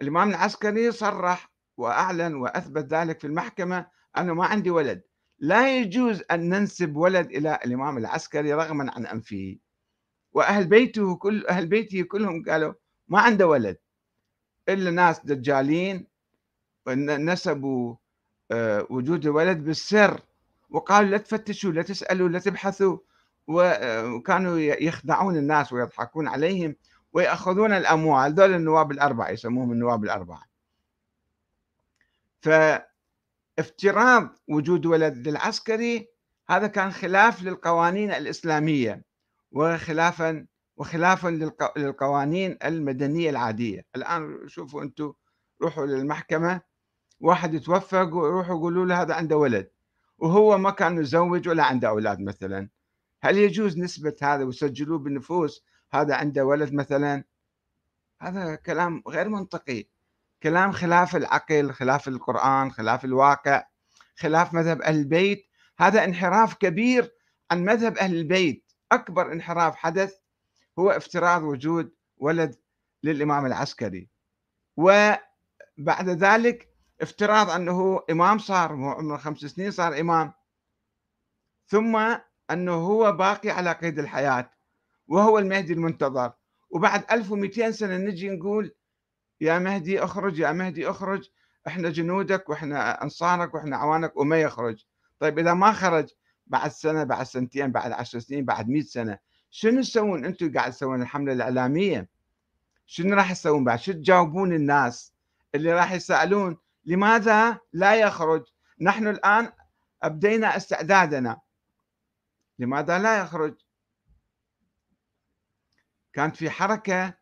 الإمام 0.02 0.30
العسكري 0.30 0.92
صرح 0.92 1.52
وأعلن 1.76 2.34
وأثبت 2.34 2.94
ذلك 2.94 3.20
في 3.20 3.26
المحكمة 3.26 3.86
أنه 4.18 4.34
ما 4.34 4.46
عندي 4.46 4.70
ولد. 4.70 5.02
لا 5.38 5.78
يجوز 5.78 6.22
أن 6.30 6.48
ننسب 6.48 6.96
ولد 6.96 7.26
إلى 7.26 7.58
الإمام 7.64 7.98
العسكري 7.98 8.54
رغما 8.54 8.92
عن 8.92 9.06
أنفه. 9.06 9.56
وأهل 10.32 10.66
بيته 10.66 11.16
كل 11.16 11.46
أهل 11.46 11.66
بيته 11.66 12.02
كلهم 12.02 12.44
قالوا 12.48 12.74
ما 13.08 13.20
عنده 13.20 13.46
ولد. 13.46 13.76
إلا 14.68 14.90
ناس 14.90 15.26
دجالين 15.26 16.06
نسبوا 16.88 17.96
آه، 18.52 18.86
وجود 18.90 19.26
الولد 19.26 19.64
بالسر. 19.64 20.20
وقالوا 20.70 21.10
لا 21.10 21.18
تفتشوا 21.18 21.72
لا 21.72 21.82
تسألوا 21.82 22.28
لا 22.28 22.38
تبحثوا. 22.38 22.98
وكانوا 23.47 24.59
يخدعون 24.59 25.37
الناس 25.37 25.73
ويضحكون 25.73 26.28
عليهم 26.28 26.76
ويأخذون 27.12 27.73
الأموال. 27.73 28.35
دول 28.35 28.54
النواب 28.54 28.92
الأربعة 28.92 29.28
يسموهم 29.28 29.73
النواب 29.73 30.04
الأربعة. 30.04 30.42
فافتراض 32.42 34.38
وجود 34.49 34.87
ولد 34.87 35.28
للعسكري 35.28 36.09
هذا 36.49 36.66
كان 36.66 36.90
خلاف 36.90 37.42
للقوانين 37.42 38.11
الإسلامية 38.11 39.04
وخلافا 39.52 40.47
وخلافا 40.76 41.28
للقوانين 41.76 42.59
المدنية 42.64 43.30
العادية. 43.30 43.87
الآن 43.97 44.49
شوفوا 44.49 44.82
أنتم 44.82 45.12
روحوا 45.62 45.87
للمحكمة. 45.87 46.61
واحد 47.20 47.54
يتوفق 47.54 48.14
ويروحوا 48.14 48.56
يقولوا 48.56 48.87
له 48.87 49.02
هذا 49.02 49.14
عنده 49.14 49.37
ولد. 49.37 49.70
وهو 50.18 50.59
ما 50.59 50.70
كان 50.70 50.94
متزوج 50.94 51.49
ولا 51.49 51.64
عنده 51.64 51.88
أولاد 51.88 52.20
مثلا. 52.20 52.68
هل 53.22 53.38
يجوز 53.38 53.78
نسبة 53.78 54.16
هذا 54.22 54.44
ويسجلوه 54.44 54.98
بالنفوس؟ 54.98 55.64
هذا 55.92 56.14
عنده 56.14 56.44
ولد 56.44 56.74
مثلا. 56.74 57.24
هذا 58.20 58.54
كلام 58.54 59.02
غير 59.08 59.28
منطقي. 59.28 59.88
كلام 60.42 60.72
خلاف 60.72 61.16
العقل 61.16 61.72
خلاف 61.72 62.08
القرآن 62.08 62.72
خلاف 62.72 63.04
الواقع 63.04 63.64
خلاف 64.16 64.54
مذهب 64.54 64.82
أهل 64.82 64.94
البيت. 64.96 65.46
هذا 65.78 66.04
انحراف 66.04 66.54
كبير 66.54 67.12
عن 67.50 67.64
مذهب 67.64 67.98
أهل 67.98 68.16
البيت. 68.16 68.72
أكبر 68.92 69.32
انحراف 69.32 69.76
حدث 69.76 70.14
هو 70.78 70.90
افتراض 70.90 71.42
وجود 71.42 71.94
ولد 72.16 72.56
للإمام 73.02 73.46
العسكري. 73.46 74.08
وبعد 74.76 76.08
ذلك 76.08 76.68
افتراض 77.00 77.50
أنه 77.50 78.00
إمام 78.10 78.38
صار 78.38 78.72
عمره 78.72 79.16
خمس 79.16 79.38
سنين 79.38 79.70
صار 79.70 80.00
إمام. 80.00 80.32
ثم 81.66 82.16
أنه 82.52 82.73
هو 82.73 83.12
باقي 83.12 83.50
على 83.50 83.73
قيد 83.73 83.99
الحياة 83.99 84.50
وهو 85.09 85.38
المهدي 85.38 85.73
المنتظر. 85.73 86.33
وبعد 86.71 87.04
1200 87.11 87.71
سنة 87.71 87.97
نجي 87.97 88.30
نقول 88.30 88.75
يا 89.40 89.59
مهدي 89.59 90.04
اخرج 90.04 90.38
يا 90.38 90.52
مهدي 90.52 90.90
اخرج 90.90 91.28
إحنا 91.66 91.90
جنودك 91.90 92.49
وإحنا 92.49 93.02
أنصارك 93.02 93.54
وإحنا 93.54 93.76
عوانك 93.76 94.16
وما 94.16 94.40
يخرج. 94.40 94.85
طيب 95.19 95.38
إذا 95.38 95.54
ما 95.54 95.73
خرج 95.73 96.09
بعد 96.47 96.71
سنة 96.71 97.04
بعد 97.04 97.26
سنتين 97.26 97.73
بعد 97.73 97.92
عشر 97.92 98.19
سنين 98.19 98.45
بعد 98.45 98.69
مئة 98.69 98.83
سنة 98.83 99.19
شنو 99.50 99.80
تسوون 99.80 100.25
أنتم 100.25 100.52
قاعد 100.52 100.73
تسوون 100.73 101.02
الحملة 101.02 101.33
الإعلامية؟ 101.33 102.09
شنو 102.87 103.16
راح 103.16 103.33
تسوون 103.33 103.64
بعد؟ 103.64 103.78
شو 103.78 103.92
تجاوبون 103.92 104.52
الناس 104.52 105.12
اللي 105.54 105.73
راح 105.73 105.92
يسألون 105.92 106.57
لماذا 106.85 107.59
لا 107.73 107.95
يخرج؟ 107.95 108.42
نحن 108.80 109.09
الآن 109.09 109.52
أبدينا 110.02 110.57
استعدادنا. 110.57 111.40
لماذا 112.60 112.98
لا 112.98 113.20
يخرج؟ 113.20 113.54
كانت 116.12 116.36
في 116.36 116.50
حركة 116.50 117.14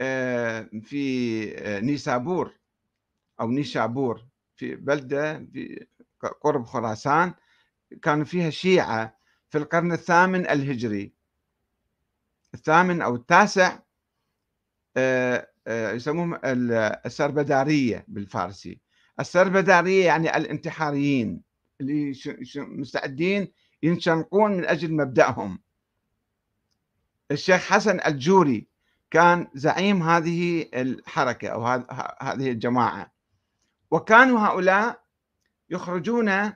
آه، 0.00 0.70
في 0.82 1.58
آه، 1.58 1.80
نيسابور 1.80 2.52
أو 3.40 3.50
نيشابور 3.50 4.26
في 4.56 4.76
بلدة 4.76 5.38
في 5.52 5.86
قرب 6.40 6.64
خراسان 6.64 7.34
كانوا 8.02 8.24
فيها 8.24 8.50
شيعة 8.50 9.18
في 9.50 9.58
القرن 9.58 9.92
الثامن 9.92 10.46
الهجري. 10.46 11.12
الثامن 12.54 13.02
أو 13.02 13.14
التاسع 13.14 13.78
آه، 14.96 15.48
يسموهم 15.68 16.38
السربدارية 16.44 18.04
بالفارسي. 18.08 18.80
السربدارية 19.20 20.06
يعني 20.06 20.36
الانتحاريين 20.36 21.42
اللي 21.80 22.14
مستعدين 22.56 23.52
ينشنقون 23.82 24.52
من 24.52 24.64
أجل 24.64 24.94
مبدأهم. 24.94 25.58
الشيخ 27.30 27.60
حسن 27.60 28.00
الجوري 28.06 28.68
كان 29.10 29.48
زعيم 29.54 30.02
هذه 30.02 30.68
الحركة 30.74 31.48
أو 31.48 31.66
هذه 32.20 32.50
الجماعة. 32.50 33.12
وكانوا 33.90 34.40
هؤلاء 34.40 35.02
يخرجون 35.70 36.52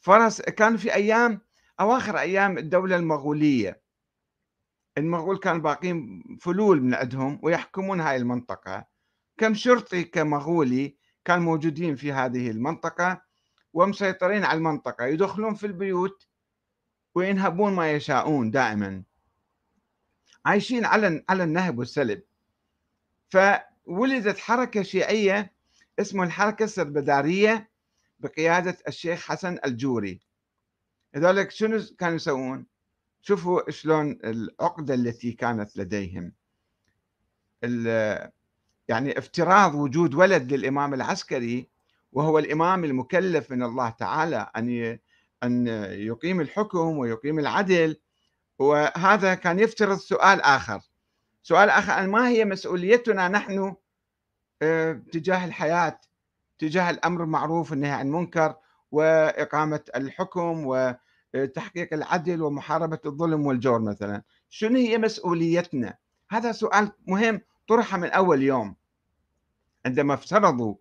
فرس 0.00 0.42
كانوا 0.42 0.78
في 0.78 0.94
أيام 0.94 1.40
أواخر 1.80 2.18
أيام 2.18 2.58
الدولة 2.58 2.96
المغولية. 2.96 3.82
المغول 4.98 5.38
كانوا 5.38 5.60
باقين 5.60 6.22
فلول 6.40 6.82
من 6.82 6.94
عندهم 6.94 7.40
ويحكمون 7.42 8.00
هاي 8.00 8.16
المنطقة. 8.16 8.84
كم 9.38 9.54
شرطي 9.54 10.04
كمغولي 10.04 10.96
كانوا 11.24 11.44
موجودين 11.44 11.96
في 11.96 12.12
هذه 12.12 12.50
المنطقة 12.50 13.22
ومسيطرين 13.72 14.44
على 14.44 14.58
المنطقة. 14.58 15.06
يدخلون 15.06 15.54
في 15.54 15.66
البيوت 15.66 16.27
وينهبون 17.18 17.72
ما 17.72 17.92
يشاءون 17.92 18.50
دائما. 18.50 19.02
عايشين 20.46 20.84
على 20.84 21.24
على 21.28 21.44
النهب 21.44 21.78
والسلب. 21.78 22.22
فولدت 23.28 24.38
حركة 24.38 24.82
شيعية 24.82 25.52
اسمها 25.98 26.26
الحركة 26.26 26.64
السربدارية 26.64 27.70
بقيادة 28.18 28.78
الشيخ 28.88 29.20
حسن 29.26 29.58
الجوري. 29.64 30.20
لذلك 31.14 31.50
شنو 31.50 31.80
كانوا 31.98 32.16
يسوون؟ 32.16 32.66
شوفوا 33.22 33.70
شلون 33.70 34.18
العقدة 34.24 34.94
التي 34.94 35.32
كانت 35.32 35.76
لديهم. 35.76 36.32
يعني 38.88 39.18
افتراض 39.18 39.74
وجود 39.74 40.14
ولد 40.14 40.52
للإمام 40.52 40.94
العسكري 40.94 41.68
وهو 42.12 42.38
الإمام 42.38 42.84
المكلف 42.84 43.50
من 43.50 43.62
الله 43.62 43.90
تعالى 43.90 44.50
أن 44.56 44.98
أن 45.42 45.66
يقيم 45.92 46.40
الحكم 46.40 46.98
ويقيم 46.98 47.38
العدل. 47.38 47.96
وهذا 48.58 49.34
كان 49.34 49.58
يفترض 49.58 49.98
سؤال 49.98 50.40
آخر. 50.40 50.80
سؤال 51.42 51.70
آخر 51.70 52.06
ما 52.06 52.28
هي 52.28 52.44
مسؤوليتنا 52.44 53.28
نحن 53.28 53.74
آه، 54.62 54.92
تجاه 54.92 55.44
الحياة 55.44 56.00
تجاه 56.58 56.90
الأمر 56.90 57.24
المعروف 57.24 57.70
والنهي 57.70 57.90
عن 57.90 58.06
المنكر 58.06 58.54
وإقامة 58.90 59.80
الحكم 59.96 60.62
وتحقيق 60.66 61.94
العدل 61.94 62.42
ومحاربة 62.42 62.98
الظلم 63.06 63.46
والجور 63.46 63.80
مثلا. 63.80 64.22
شنو 64.48 64.76
هي 64.78 64.98
مسؤوليتنا؟ 64.98 65.98
هذا 66.30 66.52
سؤال 66.52 66.92
مهم 67.06 67.40
طرح 67.68 67.96
من 67.96 68.08
أول 68.10 68.42
يوم. 68.42 68.76
عندما 69.86 70.14
افترضوا 70.14 70.74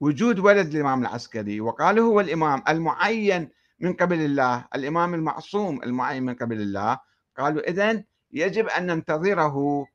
وجود 0.00 0.38
ولد 0.38 0.74
الإمام 0.74 1.02
العسكري 1.02 1.60
وقالوا 1.60 2.08
هو 2.12 2.20
الإمام 2.20 2.62
المعين 2.68 3.50
من 3.80 3.92
قبل 3.92 4.20
الله 4.20 4.64
الإمام 4.74 5.14
المعصوم 5.14 5.82
المعين 5.82 6.22
من 6.22 6.34
قبل 6.34 6.60
الله. 6.60 6.98
قالوا 7.38 7.68
إذا 7.68 8.04
يجب 8.32 8.66
أن 8.66 8.86
ننتظره 8.86 9.86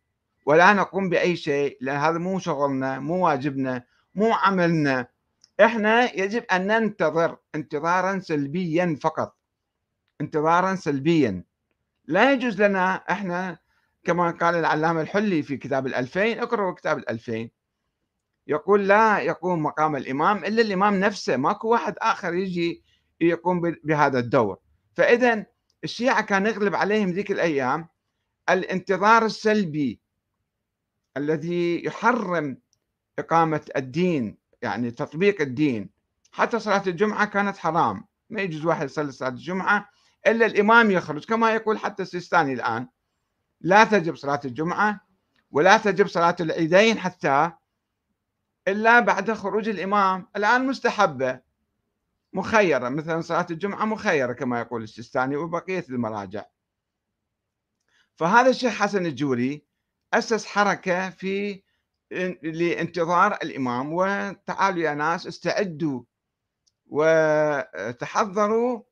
ولا 0.45 0.74
نقوم 0.74 1.10
بأي 1.10 1.36
شيء 1.36 1.78
لأن 1.82 1.98
هذا 1.98 2.17
مو 2.17 2.39
شغلنا 2.39 3.00
مو 3.00 3.26
واجبنا 3.26 3.84
مو 4.15 4.34
عملنا. 4.34 5.08
إحنا 5.62 6.13
يجب 6.13 6.43
أن 6.43 6.67
ننتظر 6.67 7.38
انتظارا 7.56 8.19
سلبيا 8.19 8.98
فقط. 9.02 9.38
انتظارا 10.21 10.76
سلبيا. 10.76 11.43
لا 12.06 12.32
يجوز 12.32 12.62
لنا 12.62 12.95
إحنا 12.95 13.58
كما 14.04 14.32
قال 14.32 14.56
العلامة 14.56 15.02
الحلي 15.02 15.43
في 15.43 15.58
كتاب 15.58 15.88
الألفين 15.88 16.39
اقرأوا 16.39 16.74
كتاب 16.74 16.98
الألفين. 16.98 17.52
يقول 18.48 18.88
لا 18.88 19.19
يقوم 19.19 19.63
مقام 19.63 19.95
الإمام 19.95 20.38
إلا 20.38 20.62
الإمام 20.62 21.00
نفسه 21.00 21.38
ماكو 21.38 21.67
واحد 21.67 21.95
آخر 21.98 22.34
يجي 22.34 22.84
يقوم 23.21 23.75
بهذا 23.84 24.19
الدور. 24.19 24.58
فإذا 24.93 25.45
الشيعة 25.84 26.21
كان 26.21 26.45
يغلب 26.45 26.75
عليهم 26.75 27.10
ذيك 27.10 27.32
الأيام 27.32 27.88
الانتظار 28.49 29.25
السلبي 29.25 29.99
الذي 31.17 31.86
يحرم 31.86 32.58
إقامة 33.19 33.62
الدين 33.75 34.38
يعني 34.62 34.91
تطبيق 34.91 35.41
الدين. 35.41 35.89
حتى 36.32 36.60
صلاة 36.60 36.84
الجمعة 36.88 37.25
كانت 37.25 37.58
حرام 37.58 38.06
ما 38.30 38.41
يجوز 38.41 38.65
واحد 38.65 38.86
يصلي 38.86 39.12
صلاة 39.12 39.30
الجمعة 39.30 39.89
إلا 40.28 40.45
الإمام 40.45 40.91
يخرج. 40.91 41.25
كما 41.25 41.51
يقول 41.51 41.78
حتى 41.78 42.04
السيستاني 42.04 42.54
الآن 42.54 42.88
لا 43.62 43.84
تجب 43.84 44.15
صلاة 44.15 44.41
الجمعة 44.45 45.01
ولا 45.51 45.78
تجب 45.78 46.08
صلاة 46.08 46.36
العيدين 46.39 46.99
حتى 46.99 47.51
إلا 48.67 48.99
بعد 48.99 49.32
خروج 49.32 49.69
الإمام. 49.69 50.28
الآن 50.36 50.67
مستحبة. 50.67 51.44
مخيرة 52.36 52.89
مثلا 52.89 53.21
صلاة 53.21 53.48
الجمعة 53.52 53.86
مخيرة 53.86 54.34
كما 54.34 54.60
يقول 54.60 54.84
السيستاني 54.84 55.36
وبقية 55.36 55.86
المراجع. 55.89 56.45
فهذا 58.15 58.50
الشيخ 58.50 58.74
حسن 58.74 59.06
الجوري 59.06 59.65
أسس 60.13 60.45
حركة 60.45 61.10
في 61.10 61.63
لانتظار 62.43 63.34
الإمام 63.34 63.93
وتعالوا 63.93 64.84
يا 64.84 64.93
ناس 64.93 65.28
استعدوا 65.28 66.04
وتحضروا 66.86 68.84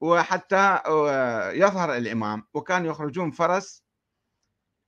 وحتى 0.00 0.80
يظهر 1.54 1.96
الإمام. 1.96 2.48
وكانوا 2.54 2.90
يخرجون 2.90 3.30
فرس 3.30 3.84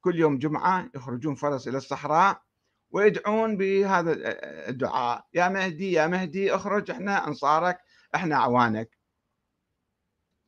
كل 0.00 0.16
يوم 0.18 0.38
جمعة 0.38 0.90
يخرجون 0.94 1.34
فرس 1.34 1.68
إلى 1.68 1.76
الصحراء 1.76 2.42
ويدعون 2.92 3.56
بهذا 3.56 4.12
الدعاء. 4.68 5.26
يا 5.34 5.48
مهدي 5.48 5.92
يا 5.92 6.06
مهدي 6.06 6.54
اخرج 6.54 6.90
إحنا 6.90 7.28
انصارك 7.28 7.78
إحنا 8.14 8.36
عوانك. 8.36 8.98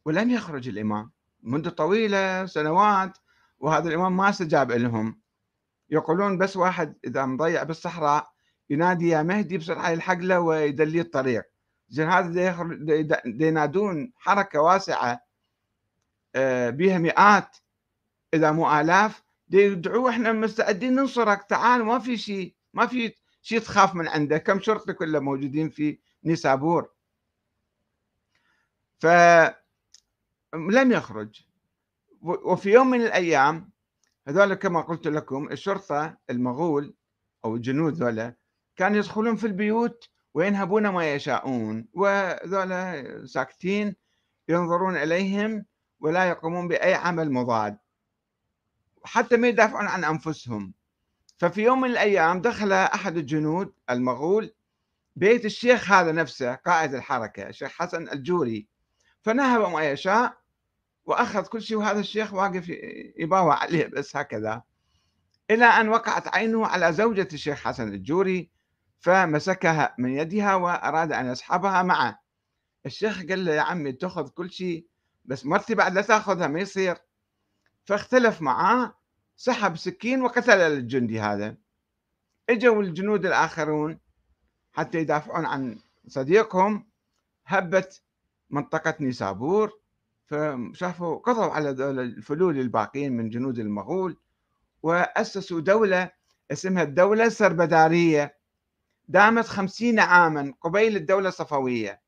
ولم 0.04 0.30
يخرج 0.30 0.68
الإمام. 0.68 1.12
منذ 1.42 1.70
طويلة 1.70 2.46
سنوات 2.46 3.18
وهذا 3.58 3.88
الإمام 3.88 4.16
ما 4.16 4.28
استجاب 4.28 4.72
لهم. 4.72 5.20
يقولون 5.90 6.38
بس 6.38 6.56
واحد 6.56 6.98
إذا 7.04 7.26
مضيع 7.26 7.62
بالصحراء 7.62 8.30
ينادي 8.70 9.08
يا 9.08 9.22
مهدي 9.22 9.58
بسرعة 9.58 9.90
يلحق 9.90 10.18
له 10.18 10.40
ويدلي 10.40 11.00
الطريق. 11.00 11.44
زين 11.88 12.08
هذا 12.08 12.56
ينادون 13.24 14.12
حركة 14.16 14.60
واسعة 14.60 15.20
آه، 16.36 16.70
بها 16.70 16.98
مئات 16.98 17.56
إذا 18.34 18.52
مو 18.52 18.80
آلاف 18.80 19.23
يدعوه 19.50 20.10
إحنا 20.10 20.32
مستعدين 20.32 20.94
ننصرك. 20.94 21.44
تعال 21.44 21.84
ما 21.84 21.98
في 21.98 22.16
شيء 22.16 22.54
ما 22.74 22.86
في 22.86 23.14
شيء 23.42 23.58
تخاف 23.58 23.94
من 23.94 24.08
عنده 24.08 24.38
كم 24.38 24.60
شرطي 24.60 24.92
كله 24.92 25.20
موجودين 25.20 25.70
في 25.70 25.98
نيسابور. 26.24 26.90
فلم 28.98 29.54
يخرج. 30.92 31.42
وفي 32.20 32.70
يوم 32.70 32.90
من 32.90 33.02
الأيام 33.02 33.70
هذول 34.28 34.54
كما 34.54 34.80
قلت 34.80 35.06
لكم 35.06 35.48
الشرطة 35.48 36.18
المغول 36.30 36.94
أو 37.44 37.56
الجنود 37.56 37.94
ذولا 37.94 38.36
كانوا 38.76 38.98
يدخلون 38.98 39.36
في 39.36 39.46
البيوت 39.46 40.08
وينهبون 40.34 40.88
ما 40.88 41.14
يشاءون. 41.14 41.88
وذولا 41.94 43.26
ساكتين 43.26 43.96
ينظرون 44.48 44.96
إليهم 44.96 45.64
ولا 46.00 46.28
يقومون 46.28 46.68
بأي 46.68 46.94
عمل 46.94 47.32
مضاد. 47.32 47.78
حتى 49.04 49.36
ما 49.36 49.48
يدافعون 49.48 49.86
عن 49.86 50.04
أنفسهم. 50.04 50.74
ففي 51.36 51.62
يوم 51.62 51.80
من 51.80 51.90
الأيام 51.90 52.40
دخل 52.40 52.72
أحد 52.72 53.16
الجنود 53.16 53.72
المغول 53.90 54.54
بيت 55.16 55.44
الشيخ 55.44 55.92
هذا 55.92 56.12
نفسه 56.12 56.54
قائد 56.54 56.94
الحركة 56.94 57.48
الشيخ 57.48 57.72
حسن 57.72 58.08
الجوري. 58.08 58.68
فنهب 59.22 59.72
ما 59.72 59.90
يشاء 59.90 60.38
وأخذ 61.04 61.46
كل 61.46 61.62
شيء 61.62 61.76
وهذا 61.76 62.00
الشيخ 62.00 62.34
واقف 62.34 62.68
يباوع 63.18 63.62
عليه 63.62 63.86
بس 63.86 64.16
هكذا. 64.16 64.62
إلى 65.50 65.64
أن 65.64 65.88
وقعت 65.88 66.28
عينه 66.28 66.66
على 66.66 66.92
زوجة 66.92 67.28
الشيخ 67.32 67.58
حسن 67.58 67.88
الجوري 67.88 68.50
فمسكها 69.00 69.94
من 69.98 70.10
يدها 70.12 70.54
وأراد 70.54 71.12
أن 71.12 71.26
يسحبها 71.26 71.82
معه. 71.82 72.20
الشيخ 72.86 73.18
قال 73.18 73.44
له 73.44 73.52
يا 73.52 73.60
عمي 73.60 73.92
تأخذ 73.92 74.28
كل 74.28 74.50
شيء 74.50 74.86
بس 75.24 75.46
مرتي 75.46 75.74
بعد 75.74 75.94
لا 75.94 76.02
تأخذها 76.02 76.46
ما 76.46 76.60
يصير. 76.60 76.96
فاختلف 77.84 78.42
معاه 78.42 78.94
سحب 79.36 79.76
سكين 79.76 80.22
وقتل 80.22 80.58
الجندي 80.60 81.20
هذا. 81.20 81.56
إجوا 82.50 82.82
الجنود 82.82 83.26
الآخرون 83.26 83.98
حتى 84.72 84.98
يدافعون 84.98 85.46
عن 85.46 85.78
صديقهم. 86.08 86.86
هبت 87.46 88.02
منطقة 88.50 88.94
نيسابور 89.00 89.72
فشافوا 90.26 91.18
قضوا 91.18 91.52
على 91.52 91.70
الفلول 91.70 92.60
الباقيين 92.60 93.12
من 93.12 93.28
جنود 93.28 93.58
المغول 93.58 94.16
وأسسوا 94.82 95.60
دولة 95.60 96.10
اسمها 96.52 96.82
الدولة 96.82 97.24
السربدارية. 97.24 98.38
دامت 99.08 99.46
خمسين 99.46 100.00
عاما 100.00 100.54
قبيل 100.60 100.96
الدولة 100.96 101.28
الصفوية. 101.28 102.02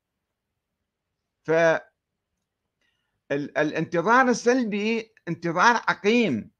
فالانتظار 3.29 4.29
السلبي 4.29 5.13
انتظار 5.27 5.81
عقيم. 5.87 6.51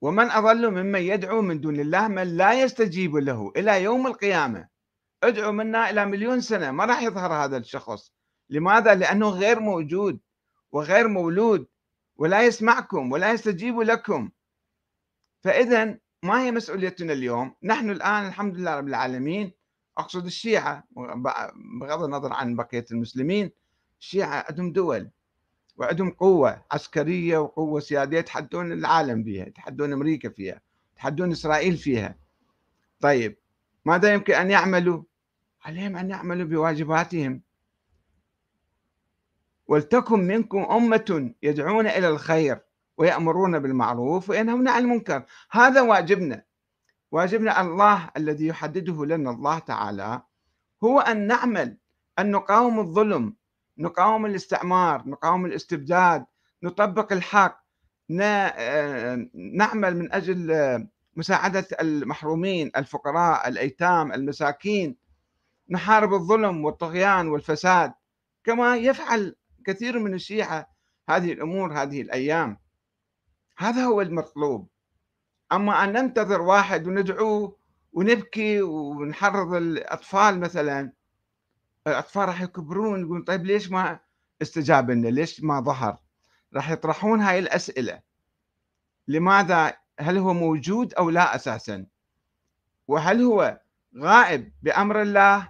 ومن 0.00 0.30
أضل 0.30 0.70
ممن 0.70 1.00
يدعو 1.00 1.42
من 1.42 1.60
دون 1.60 1.80
الله 1.80 2.08
من 2.08 2.36
لا 2.36 2.62
يستجيب 2.62 3.16
له 3.16 3.52
إلى 3.56 3.82
يوم 3.82 4.06
القيامة. 4.06 4.68
ادعوا 5.22 5.52
منا 5.52 5.90
إلى 5.90 6.06
مليون 6.06 6.40
سنة. 6.40 6.70
ما 6.70 6.84
راح 6.84 7.02
يظهر 7.02 7.32
هذا 7.32 7.56
الشخص. 7.56 8.12
لماذا؟ 8.50 8.94
لأنه 8.94 9.28
غير 9.28 9.60
موجود 9.60 10.20
وغير 10.72 11.08
مولود 11.08 11.66
ولا 12.16 12.42
يسمعكم 12.42 13.12
ولا 13.12 13.32
يستجيب 13.32 13.80
لكم. 13.80 14.30
فإذا 15.44 15.98
ما 16.22 16.42
هي 16.42 16.50
مسؤوليتنا 16.52 17.12
اليوم؟ 17.12 17.54
نحن 17.62 17.90
الآن 17.90 18.26
الحمد 18.26 18.56
لله 18.56 18.76
رب 18.76 18.88
العالمين. 18.88 19.52
أقصد 19.98 20.24
الشيعة 20.26 20.84
بغض 21.80 22.02
النظر 22.02 22.32
عن 22.32 22.56
بقية 22.56 22.84
المسلمين 22.90 23.50
الشيعة 24.00 24.44
عندهم 24.48 24.72
دول. 24.72 25.10
وعندهم 25.78 26.10
قوة 26.10 26.64
عسكرية 26.72 27.38
وقوة 27.38 27.80
سيادية 27.80 28.18
يتحدون 28.18 28.72
العالم 28.72 29.24
فيها 29.24 29.46
يتحدون 29.46 29.92
أمريكا 29.92 30.28
فيها 30.28 30.60
يتحدون 30.92 31.32
إسرائيل 31.32 31.76
فيها. 31.76 32.18
طيب 33.00 33.36
ماذا 33.84 34.14
يمكن 34.14 34.34
أن 34.34 34.50
يعملوا؟ 34.50 35.02
عليهم 35.64 35.96
أن 35.96 36.10
يعملوا 36.10 36.46
بواجباتهم. 36.46 37.42
ولتكن 39.66 40.26
منكم 40.26 40.58
أمة 40.58 41.34
يدعون 41.42 41.86
إلى 41.86 42.08
الخير 42.08 42.60
ويأمرون 42.96 43.58
بالمعروف 43.58 44.30
وينهون 44.30 44.68
عن 44.68 44.82
المنكر. 44.82 45.24
هذا 45.50 45.80
واجبنا. 45.80 46.44
واجبنا 47.10 47.60
الله 47.60 48.10
الذي 48.16 48.46
يحدده 48.46 49.04
لنا 49.06 49.30
الله 49.30 49.58
تعالى 49.58 50.22
هو 50.84 51.00
أن 51.00 51.26
نعمل 51.26 51.78
أن 52.18 52.30
نقاوم 52.30 52.80
الظلم 52.80 53.36
نقاوم 53.78 54.26
الاستعمار 54.26 55.02
نقاوم 55.08 55.46
الاستبداد 55.46 56.26
نطبق 56.62 57.12
الحق 57.12 57.64
نعمل 59.34 59.96
من 59.96 60.12
أجل 60.12 60.88
مساعدة 61.16 61.66
المحرومين 61.80 62.70
الفقراء 62.76 63.48
الأيتام 63.48 64.12
المساكين. 64.12 64.96
نحارب 65.70 66.14
الظلم 66.14 66.64
والطغيان 66.64 67.28
والفساد 67.28 67.92
كما 68.44 68.76
يفعل 68.76 69.36
كثير 69.66 69.98
من 69.98 70.14
الشيعة 70.14 70.70
هذه 71.08 71.32
الأمور 71.32 71.82
هذه 71.82 72.02
الأيام. 72.02 72.58
هذا 73.58 73.84
هو 73.84 74.00
المطلوب. 74.00 74.68
أما 75.52 75.84
أن 75.84 75.92
ننتظر 75.92 76.42
واحد 76.42 76.86
وندعوه 76.86 77.56
ونبكي 77.92 78.62
ونحرض 78.62 79.54
الأطفال 79.54 80.40
مثلا 80.40 80.92
الأطفال 81.88 82.28
راح 82.28 82.42
يكبرون 82.42 83.00
يقولون 83.00 83.22
طيب 83.22 83.46
ليش 83.46 83.70
ما 83.70 84.00
استجاب 84.42 84.90
لنا؟ 84.90 85.08
ليش 85.08 85.42
ما 85.42 85.60
ظهر؟ 85.60 85.98
راح 86.54 86.70
يطرحون 86.70 87.20
هاي 87.20 87.38
الأسئلة. 87.38 88.00
لماذا؟ 89.08 89.76
هل 90.00 90.18
هو 90.18 90.34
موجود 90.34 90.94
أو 90.94 91.10
لا 91.10 91.34
أساسا؟ 91.34 91.86
وهل 92.88 93.22
هو 93.22 93.60
غائب 93.98 94.52
بأمر 94.62 95.02
الله 95.02 95.48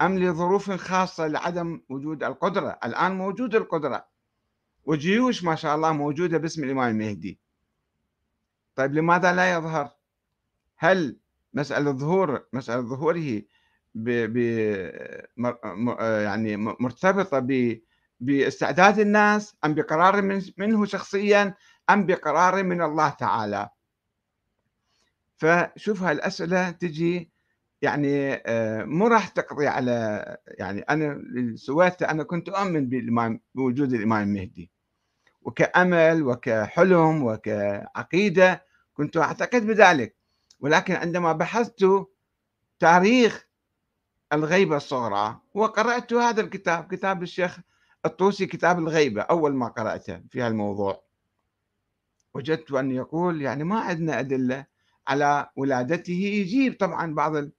أم 0.00 0.18
لظروف 0.18 0.70
خاصة 0.70 1.26
لعدم 1.26 1.80
وجود 1.88 2.24
القدرة؟ 2.24 2.78
الآن 2.84 3.12
موجود 3.12 3.54
القدرة. 3.54 4.08
وجيوش 4.84 5.44
ما 5.44 5.54
شاء 5.54 5.76
الله 5.76 5.92
موجودة 5.92 6.38
باسم 6.38 6.64
الإمام 6.64 6.90
المهدي. 6.90 7.40
طيب 8.74 8.94
لماذا 8.94 9.32
لا 9.32 9.52
يظهر؟ 9.52 9.90
هل 10.76 11.16
مسألة 11.54 11.90
ظهور 11.90 12.46
مسألة 12.52 12.80
ظهوره 12.80 13.42
ب 14.04 14.36
يعني 16.24 16.56
مرتبطة 16.56 17.38
ب 17.38 17.80
باستعداد 18.20 18.98
الناس 18.98 19.56
أم 19.64 19.74
بقرار 19.74 20.22
من 20.22 20.42
منه 20.58 20.84
شخصيا 20.84 21.54
أم 21.90 22.06
بقرار 22.06 22.62
من 22.62 22.82
الله 22.82 23.08
تعالى. 23.08 23.68
فشوف 25.36 26.02
هالأسئلة 26.02 26.70
تجي 26.70 27.30
يعني 27.82 28.34
آه، 28.46 28.84
مو 28.84 29.06
راح 29.06 29.28
تقضي 29.28 29.66
على 29.66 30.36
يعني 30.46 30.80
أنا 30.80 31.22
سويته 31.54 32.10
أنا 32.10 32.22
كنت 32.22 32.48
أؤمن 32.48 32.88
بالإمام 32.88 33.40
بوجود 33.54 33.92
الإمام 33.92 34.22
المهدي. 34.28 34.70
وكأمل 35.42 36.22
وكحلم 36.22 37.22
وكعقيدة 37.24 38.64
كنت 38.94 39.16
أعتقد 39.16 39.66
بذلك. 39.66 40.16
ولكن 40.60 40.94
عندما 40.94 41.32
بحثت 41.32 41.84
تاريخ 42.80 43.47
الغيبة 44.32 44.76
الصغرى. 44.76 45.40
وقرأت 45.54 46.12
هذا 46.12 46.40
الكتاب 46.40 46.84
كتاب 46.84 47.22
الشيخ 47.22 47.58
الطوسي 48.04 48.46
كتاب 48.46 48.78
الغيبة 48.78 49.22
أول 49.22 49.54
ما 49.54 49.68
قرأته 49.68 50.20
في 50.30 50.40
هالموضوع. 50.40 51.02
وجدت 52.34 52.72
أن 52.72 52.90
يقول 52.90 53.42
يعني 53.42 53.64
ما 53.64 53.80
عندنا 53.80 54.20
أدلة 54.20 54.66
على 55.08 55.50
ولادته. 55.56 56.12
يجيب 56.12 56.76
طبعا 56.80 57.14
بعض 57.14 57.36
ال... 57.36 57.52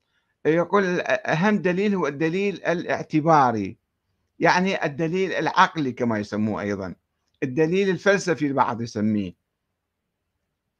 يقول 0.45 1.01
أهم 1.05 1.57
دليل 1.57 1.95
هو 1.95 2.07
الدليل 2.07 2.63
الاعتباري 2.63 3.77
يعني 4.39 4.85
الدليل 4.85 5.31
العقلي 5.33 5.91
كما 5.91 6.19
يسموه 6.19 6.61
أيضا 6.61 6.95
الدليل 7.43 7.89
الفلسفي 7.89 8.47
البعض 8.47 8.81
يسميه. 8.81 9.33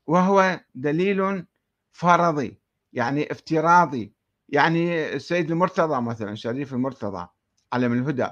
وهو 0.07 0.59
دليل 0.75 1.45
فرضي 1.91 2.59
يعني 2.93 3.31
افتراضي. 3.31 4.13
يعني 4.51 5.13
السيد 5.13 5.51
المرتضى 5.51 6.01
مثلا 6.01 6.35
شريف 6.35 6.73
المرتضى 6.73 7.27
علم 7.73 7.93
الهدى 7.93 8.27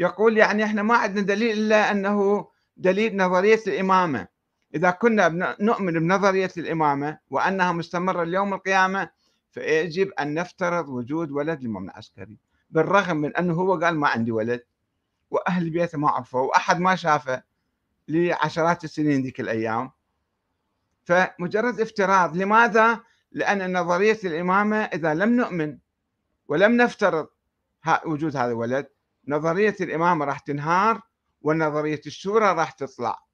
يقول 0.00 0.38
يعني 0.38 0.64
إحنا 0.64 0.82
ما 0.82 0.96
عندنا 0.96 1.26
دليل 1.26 1.58
إلا 1.58 1.90
أنه 1.90 2.48
دليل 2.76 3.16
نظرية 3.16 3.60
الإمامة 3.66 4.28
إذا 4.74 4.90
كنا 4.90 5.56
نؤمن 5.60 5.92
بنظرية 5.92 6.50
الإمامة 6.56 7.18
وأنها 7.30 7.72
مستمرة 7.72 8.24
ليوم 8.24 8.54
القيامة 8.54 9.10
فيجب 9.50 10.10
أن 10.20 10.34
نفترض 10.34 10.88
وجود 10.88 11.30
ولد 11.30 11.60
للامام 11.60 11.84
العسكري 11.84 12.38
بالرغم 12.70 13.16
من 13.16 13.36
أنه 13.36 13.54
هو 13.54 13.80
قال 13.80 13.98
ما 13.98 14.08
عندي 14.08 14.32
ولد 14.32 14.64
وأهل 15.30 15.70
بيته 15.70 15.98
ما 15.98 16.08
عرفوا 16.10 16.40
وأحد 16.40 16.80
ما 16.80 16.94
شافه 16.96 17.42
لعشرات 18.08 18.84
السنين 18.84 19.22
ذيك 19.22 19.40
الأيام 19.40 19.90
فمجرد 21.04 21.80
افتراض 21.80 22.36
لماذا؟ 22.36 23.00
لأن 23.34 23.78
نظرية 23.78 24.18
الإمامة 24.24 24.76
إذا 24.76 25.14
لم 25.14 25.36
نؤمن 25.36 25.78
ولم 26.48 26.76
نفترض 26.82 27.28
وجود 28.06 28.36
هذا 28.36 28.50
الولد 28.50 28.86
نظرية 29.28 29.76
الإمامة 29.80 30.24
راح 30.24 30.38
تنهار 30.38 31.00
ونظرية 31.42 32.00
الشورى 32.06 32.52
راح 32.52 32.70
تطلع. 32.70 33.24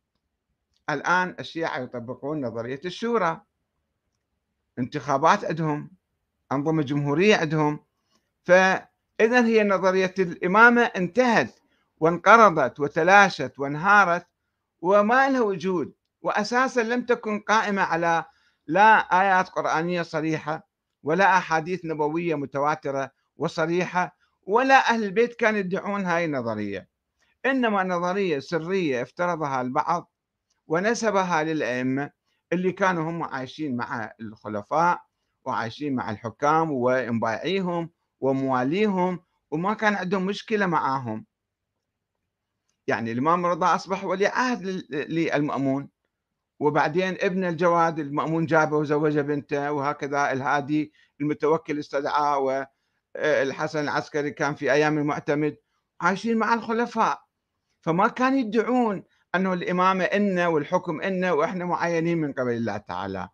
الآن 0.90 1.36
الشيعة 1.40 1.78
يطبقون 1.78 2.46
نظرية 2.46 2.80
الشورى. 2.84 3.40
انتخابات 4.78 5.44
عندهم 5.44 5.90
أنظمة 6.52 6.82
جمهورية 6.82 7.36
عندهم. 7.36 7.84
فإذا 8.44 9.44
هي 9.44 9.64
نظرية 9.64 10.14
الإمامة 10.18 10.82
انتهت 10.82 11.60
وانقرضت 11.96 12.80
وتلاشت 12.80 13.58
وانهارت 13.58 14.26
وما 14.80 15.28
لها 15.30 15.40
وجود 15.40 15.92
وأساسا 16.22 16.80
لم 16.80 17.06
تكن 17.06 17.40
قائمة 17.40 17.82
على 17.82 18.24
لا 18.70 19.20
آيات 19.20 19.48
قرآنية 19.48 20.02
صريحة 20.02 20.68
ولا 21.02 21.38
أحاديث 21.38 21.84
نبوية 21.84 22.34
متواترة 22.34 23.10
وصريحة 23.36 24.16
ولا 24.42 24.90
أهل 24.90 25.04
البيت 25.04 25.34
كانوا 25.34 25.58
يدعون 25.58 26.04
هاي 26.06 26.24
النظرية. 26.24 26.88
إنما 27.46 27.82
نظرية 27.84 28.38
سرية 28.38 29.02
افترضها 29.02 29.60
البعض 29.60 30.12
ونسبها 30.66 31.42
للأئمة 31.42 32.10
اللي 32.52 32.72
كانوا 32.72 33.10
هم 33.10 33.22
عايشين 33.22 33.76
مع 33.76 34.12
الخلفاء 34.20 35.02
وعايشين 35.44 35.94
مع 35.94 36.10
الحكام 36.10 36.68
ومبايعيهم 36.70 37.90
ومواليهم 38.20 39.20
وما 39.50 39.74
كان 39.74 39.94
عندهم 39.94 40.26
مشكلة 40.26 40.66
معاهم. 40.66 41.26
يعني 42.86 43.12
الإمام 43.12 43.46
رضا 43.46 43.74
أصبح 43.74 44.04
ولي 44.04 44.26
عهد 44.26 44.62
للمأمون. 44.90 45.88
وبعدين 46.60 47.16
ابن 47.20 47.44
الجواد 47.44 47.98
المأمون 47.98 48.46
جابه 48.46 48.76
وزوج 48.76 49.18
بنته 49.18 49.72
وهكذا 49.72 50.32
الهادي 50.32 50.92
المتوكل 51.20 51.78
استدعاه 51.78 52.38
والحسن 52.38 53.80
العسكري 53.80 54.30
كان 54.30 54.54
في 54.54 54.72
أيام 54.72 54.98
المعتمد 54.98 55.56
عايشين 56.00 56.36
مع 56.36 56.54
الخلفاء. 56.54 57.22
فما 57.80 58.08
كانوا 58.08 58.38
يدعون 58.38 59.04
أنه 59.34 59.52
الإمامة 59.52 60.04
إنا 60.04 60.48
والحكم 60.48 61.00
إنا 61.00 61.32
وإحنا 61.32 61.64
معينين 61.64 62.18
من 62.18 62.32
قبل 62.32 62.52
الله 62.52 62.76
تعالى. 62.76 63.28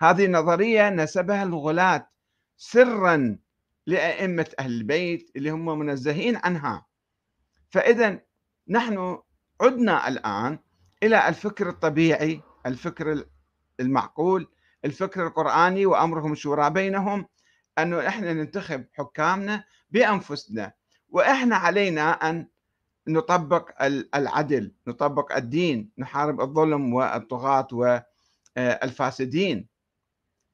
هذه 0.00 0.26
نظرية 0.26 0.90
نسبها 0.90 1.42
الغلاة 1.42 2.08
سرا 2.56 3.38
لأئمة 3.86 4.46
أهل 4.58 4.70
البيت 4.70 5.30
اللي 5.36 5.50
هم 5.50 5.78
منزهين 5.78 6.36
عنها. 6.36 6.86
فإذا 7.70 8.20
نحن 8.68 9.18
عدنا 9.60 10.08
الآن 10.08 10.58
إلى 11.02 11.28
الفكر 11.28 11.68
الطبيعي 11.68 12.42
الفكر 12.68 13.24
المعقول 13.80 14.48
الفكر 14.84 15.26
القرآني 15.26 15.86
وأمرهم 15.86 16.34
شورى 16.34 16.70
بينهم 16.70 17.26
أنه 17.78 18.08
إحنا 18.08 18.32
ننتخب 18.32 18.84
حكامنا 18.92 19.64
بأنفسنا 19.90 20.72
وإحنا 21.10 21.56
علينا 21.56 22.10
أن 22.10 22.46
نطبق 23.08 23.82
العدل 24.14 24.72
نطبق 24.86 25.36
الدين 25.36 25.90
نحارب 25.98 26.40
الظلم 26.40 26.94
والطغاة 26.94 27.68
والفاسدين 28.56 29.66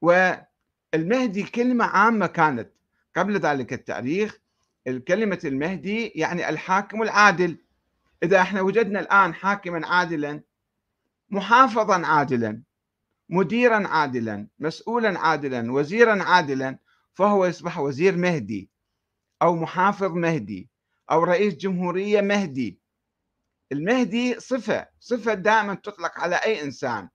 والمهدي 0.00 1.42
كلمة 1.42 1.84
عامة 1.84 2.26
كانت 2.26 2.70
قبل 3.16 3.36
ذلك 3.38 3.72
التاريخ. 3.72 4.38
الكلمة 4.86 5.38
المهدي 5.44 6.06
يعني 6.06 6.48
الحاكم 6.48 7.02
العادل. 7.02 7.58
إذا 8.22 8.40
إحنا 8.40 8.60
وجدنا 8.60 9.00
الآن 9.00 9.34
حاكما 9.34 9.86
عادلا 9.86 10.40
محافظا 11.34 12.06
عادلا 12.06 12.62
مديرا 13.28 13.88
عادلا 13.88 14.48
مسؤولا 14.58 15.18
عادلا 15.18 15.72
وزيرا 15.72 16.22
عادلا 16.22 16.78
فهو 17.14 17.44
يصبح 17.44 17.78
وزير 17.78 18.16
مهدي 18.16 18.70
أو 19.42 19.56
محافظ 19.56 20.12
مهدي 20.12 20.70
أو 21.10 21.24
رئيس 21.24 21.54
جمهورية 21.54 22.20
مهدي. 22.20 22.80
المهدي 23.72 24.40
صفة 24.40 24.88
صفة 25.00 25.34
دائما 25.34 25.74
تطلق 25.74 26.20
على 26.20 26.36
أي 26.36 26.62
إنسان 26.62 27.08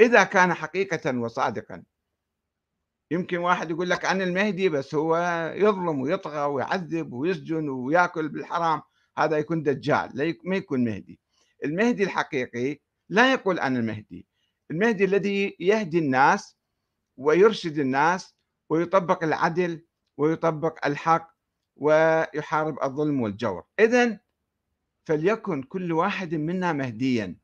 إذا 0.00 0.24
كان 0.24 0.54
حقيقة 0.54 1.18
وصادقا. 1.18 1.84
يمكن 3.10 3.38
واحد 3.38 3.70
يقول 3.70 3.90
لك 3.90 4.04
أنا 4.04 4.24
المهدي 4.24 4.68
بس 4.68 4.94
هو 4.94 5.16
يظلم 5.56 6.00
ويطغى 6.00 6.44
ويعذب 6.44 7.12
ويسجن 7.12 7.68
ويأكل 7.68 8.28
بالحرام 8.28 8.82
هذا 9.18 9.38
يكون 9.38 9.62
دجال 9.62 10.36
ما 10.44 10.56
يكون 10.56 10.84
مهدي. 10.84 11.20
المهدي 11.64 12.04
الحقيقي 12.04 12.80
لا 13.10 13.32
يقول 13.32 13.58
أنا 13.58 13.78
المهدي. 13.78 14.26
المهدي 14.70 15.04
الذي 15.04 15.56
يهدي 15.60 15.98
الناس 15.98 16.56
ويرشد 17.16 17.78
الناس 17.78 18.34
ويطبق 18.68 19.24
العدل 19.24 19.84
ويطبق 20.16 20.86
الحق 20.86 21.30
ويحارب 21.76 22.82
الظلم 22.82 23.20
والجور. 23.20 23.64
إذا 23.80 24.20
فليكن 25.04 25.62
كل 25.62 25.92
واحد 25.92 26.34
منا 26.34 26.72
مهديا. 26.72 27.36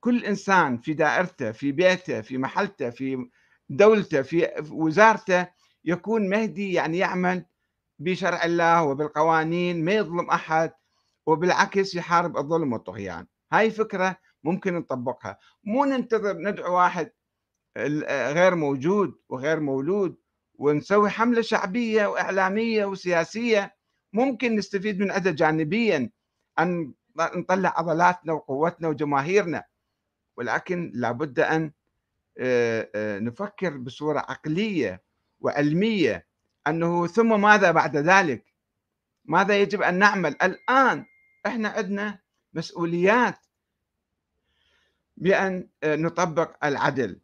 كل 0.00 0.24
إنسان 0.24 0.78
في 0.78 0.94
دائرته 0.94 1.52
في 1.52 1.72
بيته 1.72 2.20
في 2.20 2.38
محلته 2.38 2.90
في 2.90 3.30
دولته 3.68 4.22
في 4.22 4.48
وزارته 4.70 5.46
يكون 5.84 6.28
مهدي 6.28 6.72
يعني 6.72 6.98
يعمل 6.98 7.46
بشرع 7.98 8.44
الله 8.44 8.82
وبالقوانين 8.82 9.84
ما 9.84 9.92
يظلم 9.92 10.30
أحد 10.30 10.72
وبالعكس 11.26 11.94
يحارب 11.94 12.36
الظلم 12.36 12.72
والطغيان. 12.72 13.26
هاي 13.52 13.70
فكرة 13.70 14.16
ممكن 14.44 14.74
نطبقها. 14.74 15.38
مو 15.64 15.84
ننتظر 15.84 16.36
ندعو 16.38 16.76
واحد 16.76 17.10
غير 18.08 18.54
موجود 18.54 19.14
وغير 19.28 19.60
مولود 19.60 20.16
ونسوي 20.54 21.10
حملة 21.10 21.42
شعبية 21.42 22.06
وإعلامية 22.06 22.84
وسياسية. 22.84 23.76
ممكن 24.12 24.56
نستفيد 24.56 25.00
من 25.00 25.10
عدة 25.10 25.30
جانبيا 25.30 26.10
أن 26.58 26.92
نطلع 27.18 27.74
عضلاتنا 27.76 28.32
وقوتنا 28.32 28.88
وجماهيرنا 28.88 29.64
ولكن 30.36 30.92
لابد 30.94 31.40
أن 31.40 31.72
نفكر 33.26 33.76
بصورة 33.76 34.18
عقلية 34.18 35.02
وعلمية 35.40 36.26
أنه 36.66 37.06
ثم 37.06 37.40
ماذا 37.40 37.70
بعد 37.70 37.96
ذلك؟ 37.96 38.54
ماذا 39.24 39.60
يجب 39.60 39.82
أن 39.82 39.98
نعمل؟ 39.98 40.36
الآن 40.42 41.04
إحنا 41.46 41.68
عندنا 41.68 42.18
مسؤوليات 42.52 43.43
بأن 45.16 45.68
نطبق 45.84 46.64
العدل. 46.64 47.20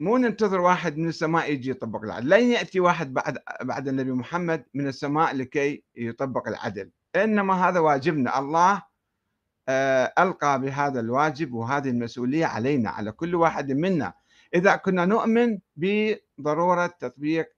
مو 0.00 0.16
ننتظر 0.16 0.60
واحد 0.60 0.96
من 0.96 1.08
السماء 1.08 1.52
يجي 1.52 1.70
يطبق 1.70 2.02
العدل. 2.02 2.28
لن 2.28 2.42
يأتي 2.42 2.80
واحد 2.80 3.14
بعد 3.14 3.38
بعد 3.62 3.88
النبي 3.88 4.12
محمد 4.12 4.64
من 4.74 4.86
السماء 4.86 5.36
لكي 5.36 5.84
يطبق 5.96 6.48
العدل. 6.48 6.90
إنما 7.16 7.68
هذا 7.68 7.80
واجبنا. 7.80 8.38
الله 8.38 8.82
آه، 9.68 10.12
ألقى 10.18 10.60
بهذا 10.60 11.00
الواجب 11.00 11.52
وهذه 11.52 11.88
المسؤولية 11.88 12.46
علينا 12.46 12.90
على 12.90 13.12
كل 13.12 13.34
واحد 13.34 13.72
منا. 13.72 14.12
إذا 14.54 14.76
كنا 14.76 15.04
نؤمن 15.04 15.58
بضرورة 15.76 16.86
تطبيق 16.86 17.48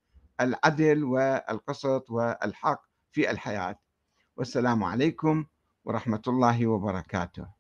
العدل 0.41 1.05
والقسط 1.05 2.11
والحق 2.11 2.83
في 3.13 3.31
الحياة. 3.31 3.79
والسلام 4.37 4.85
عليكم 4.85 5.45
ورحمة 5.85 6.23
الله 6.29 6.67
وبركاته. 6.67 7.60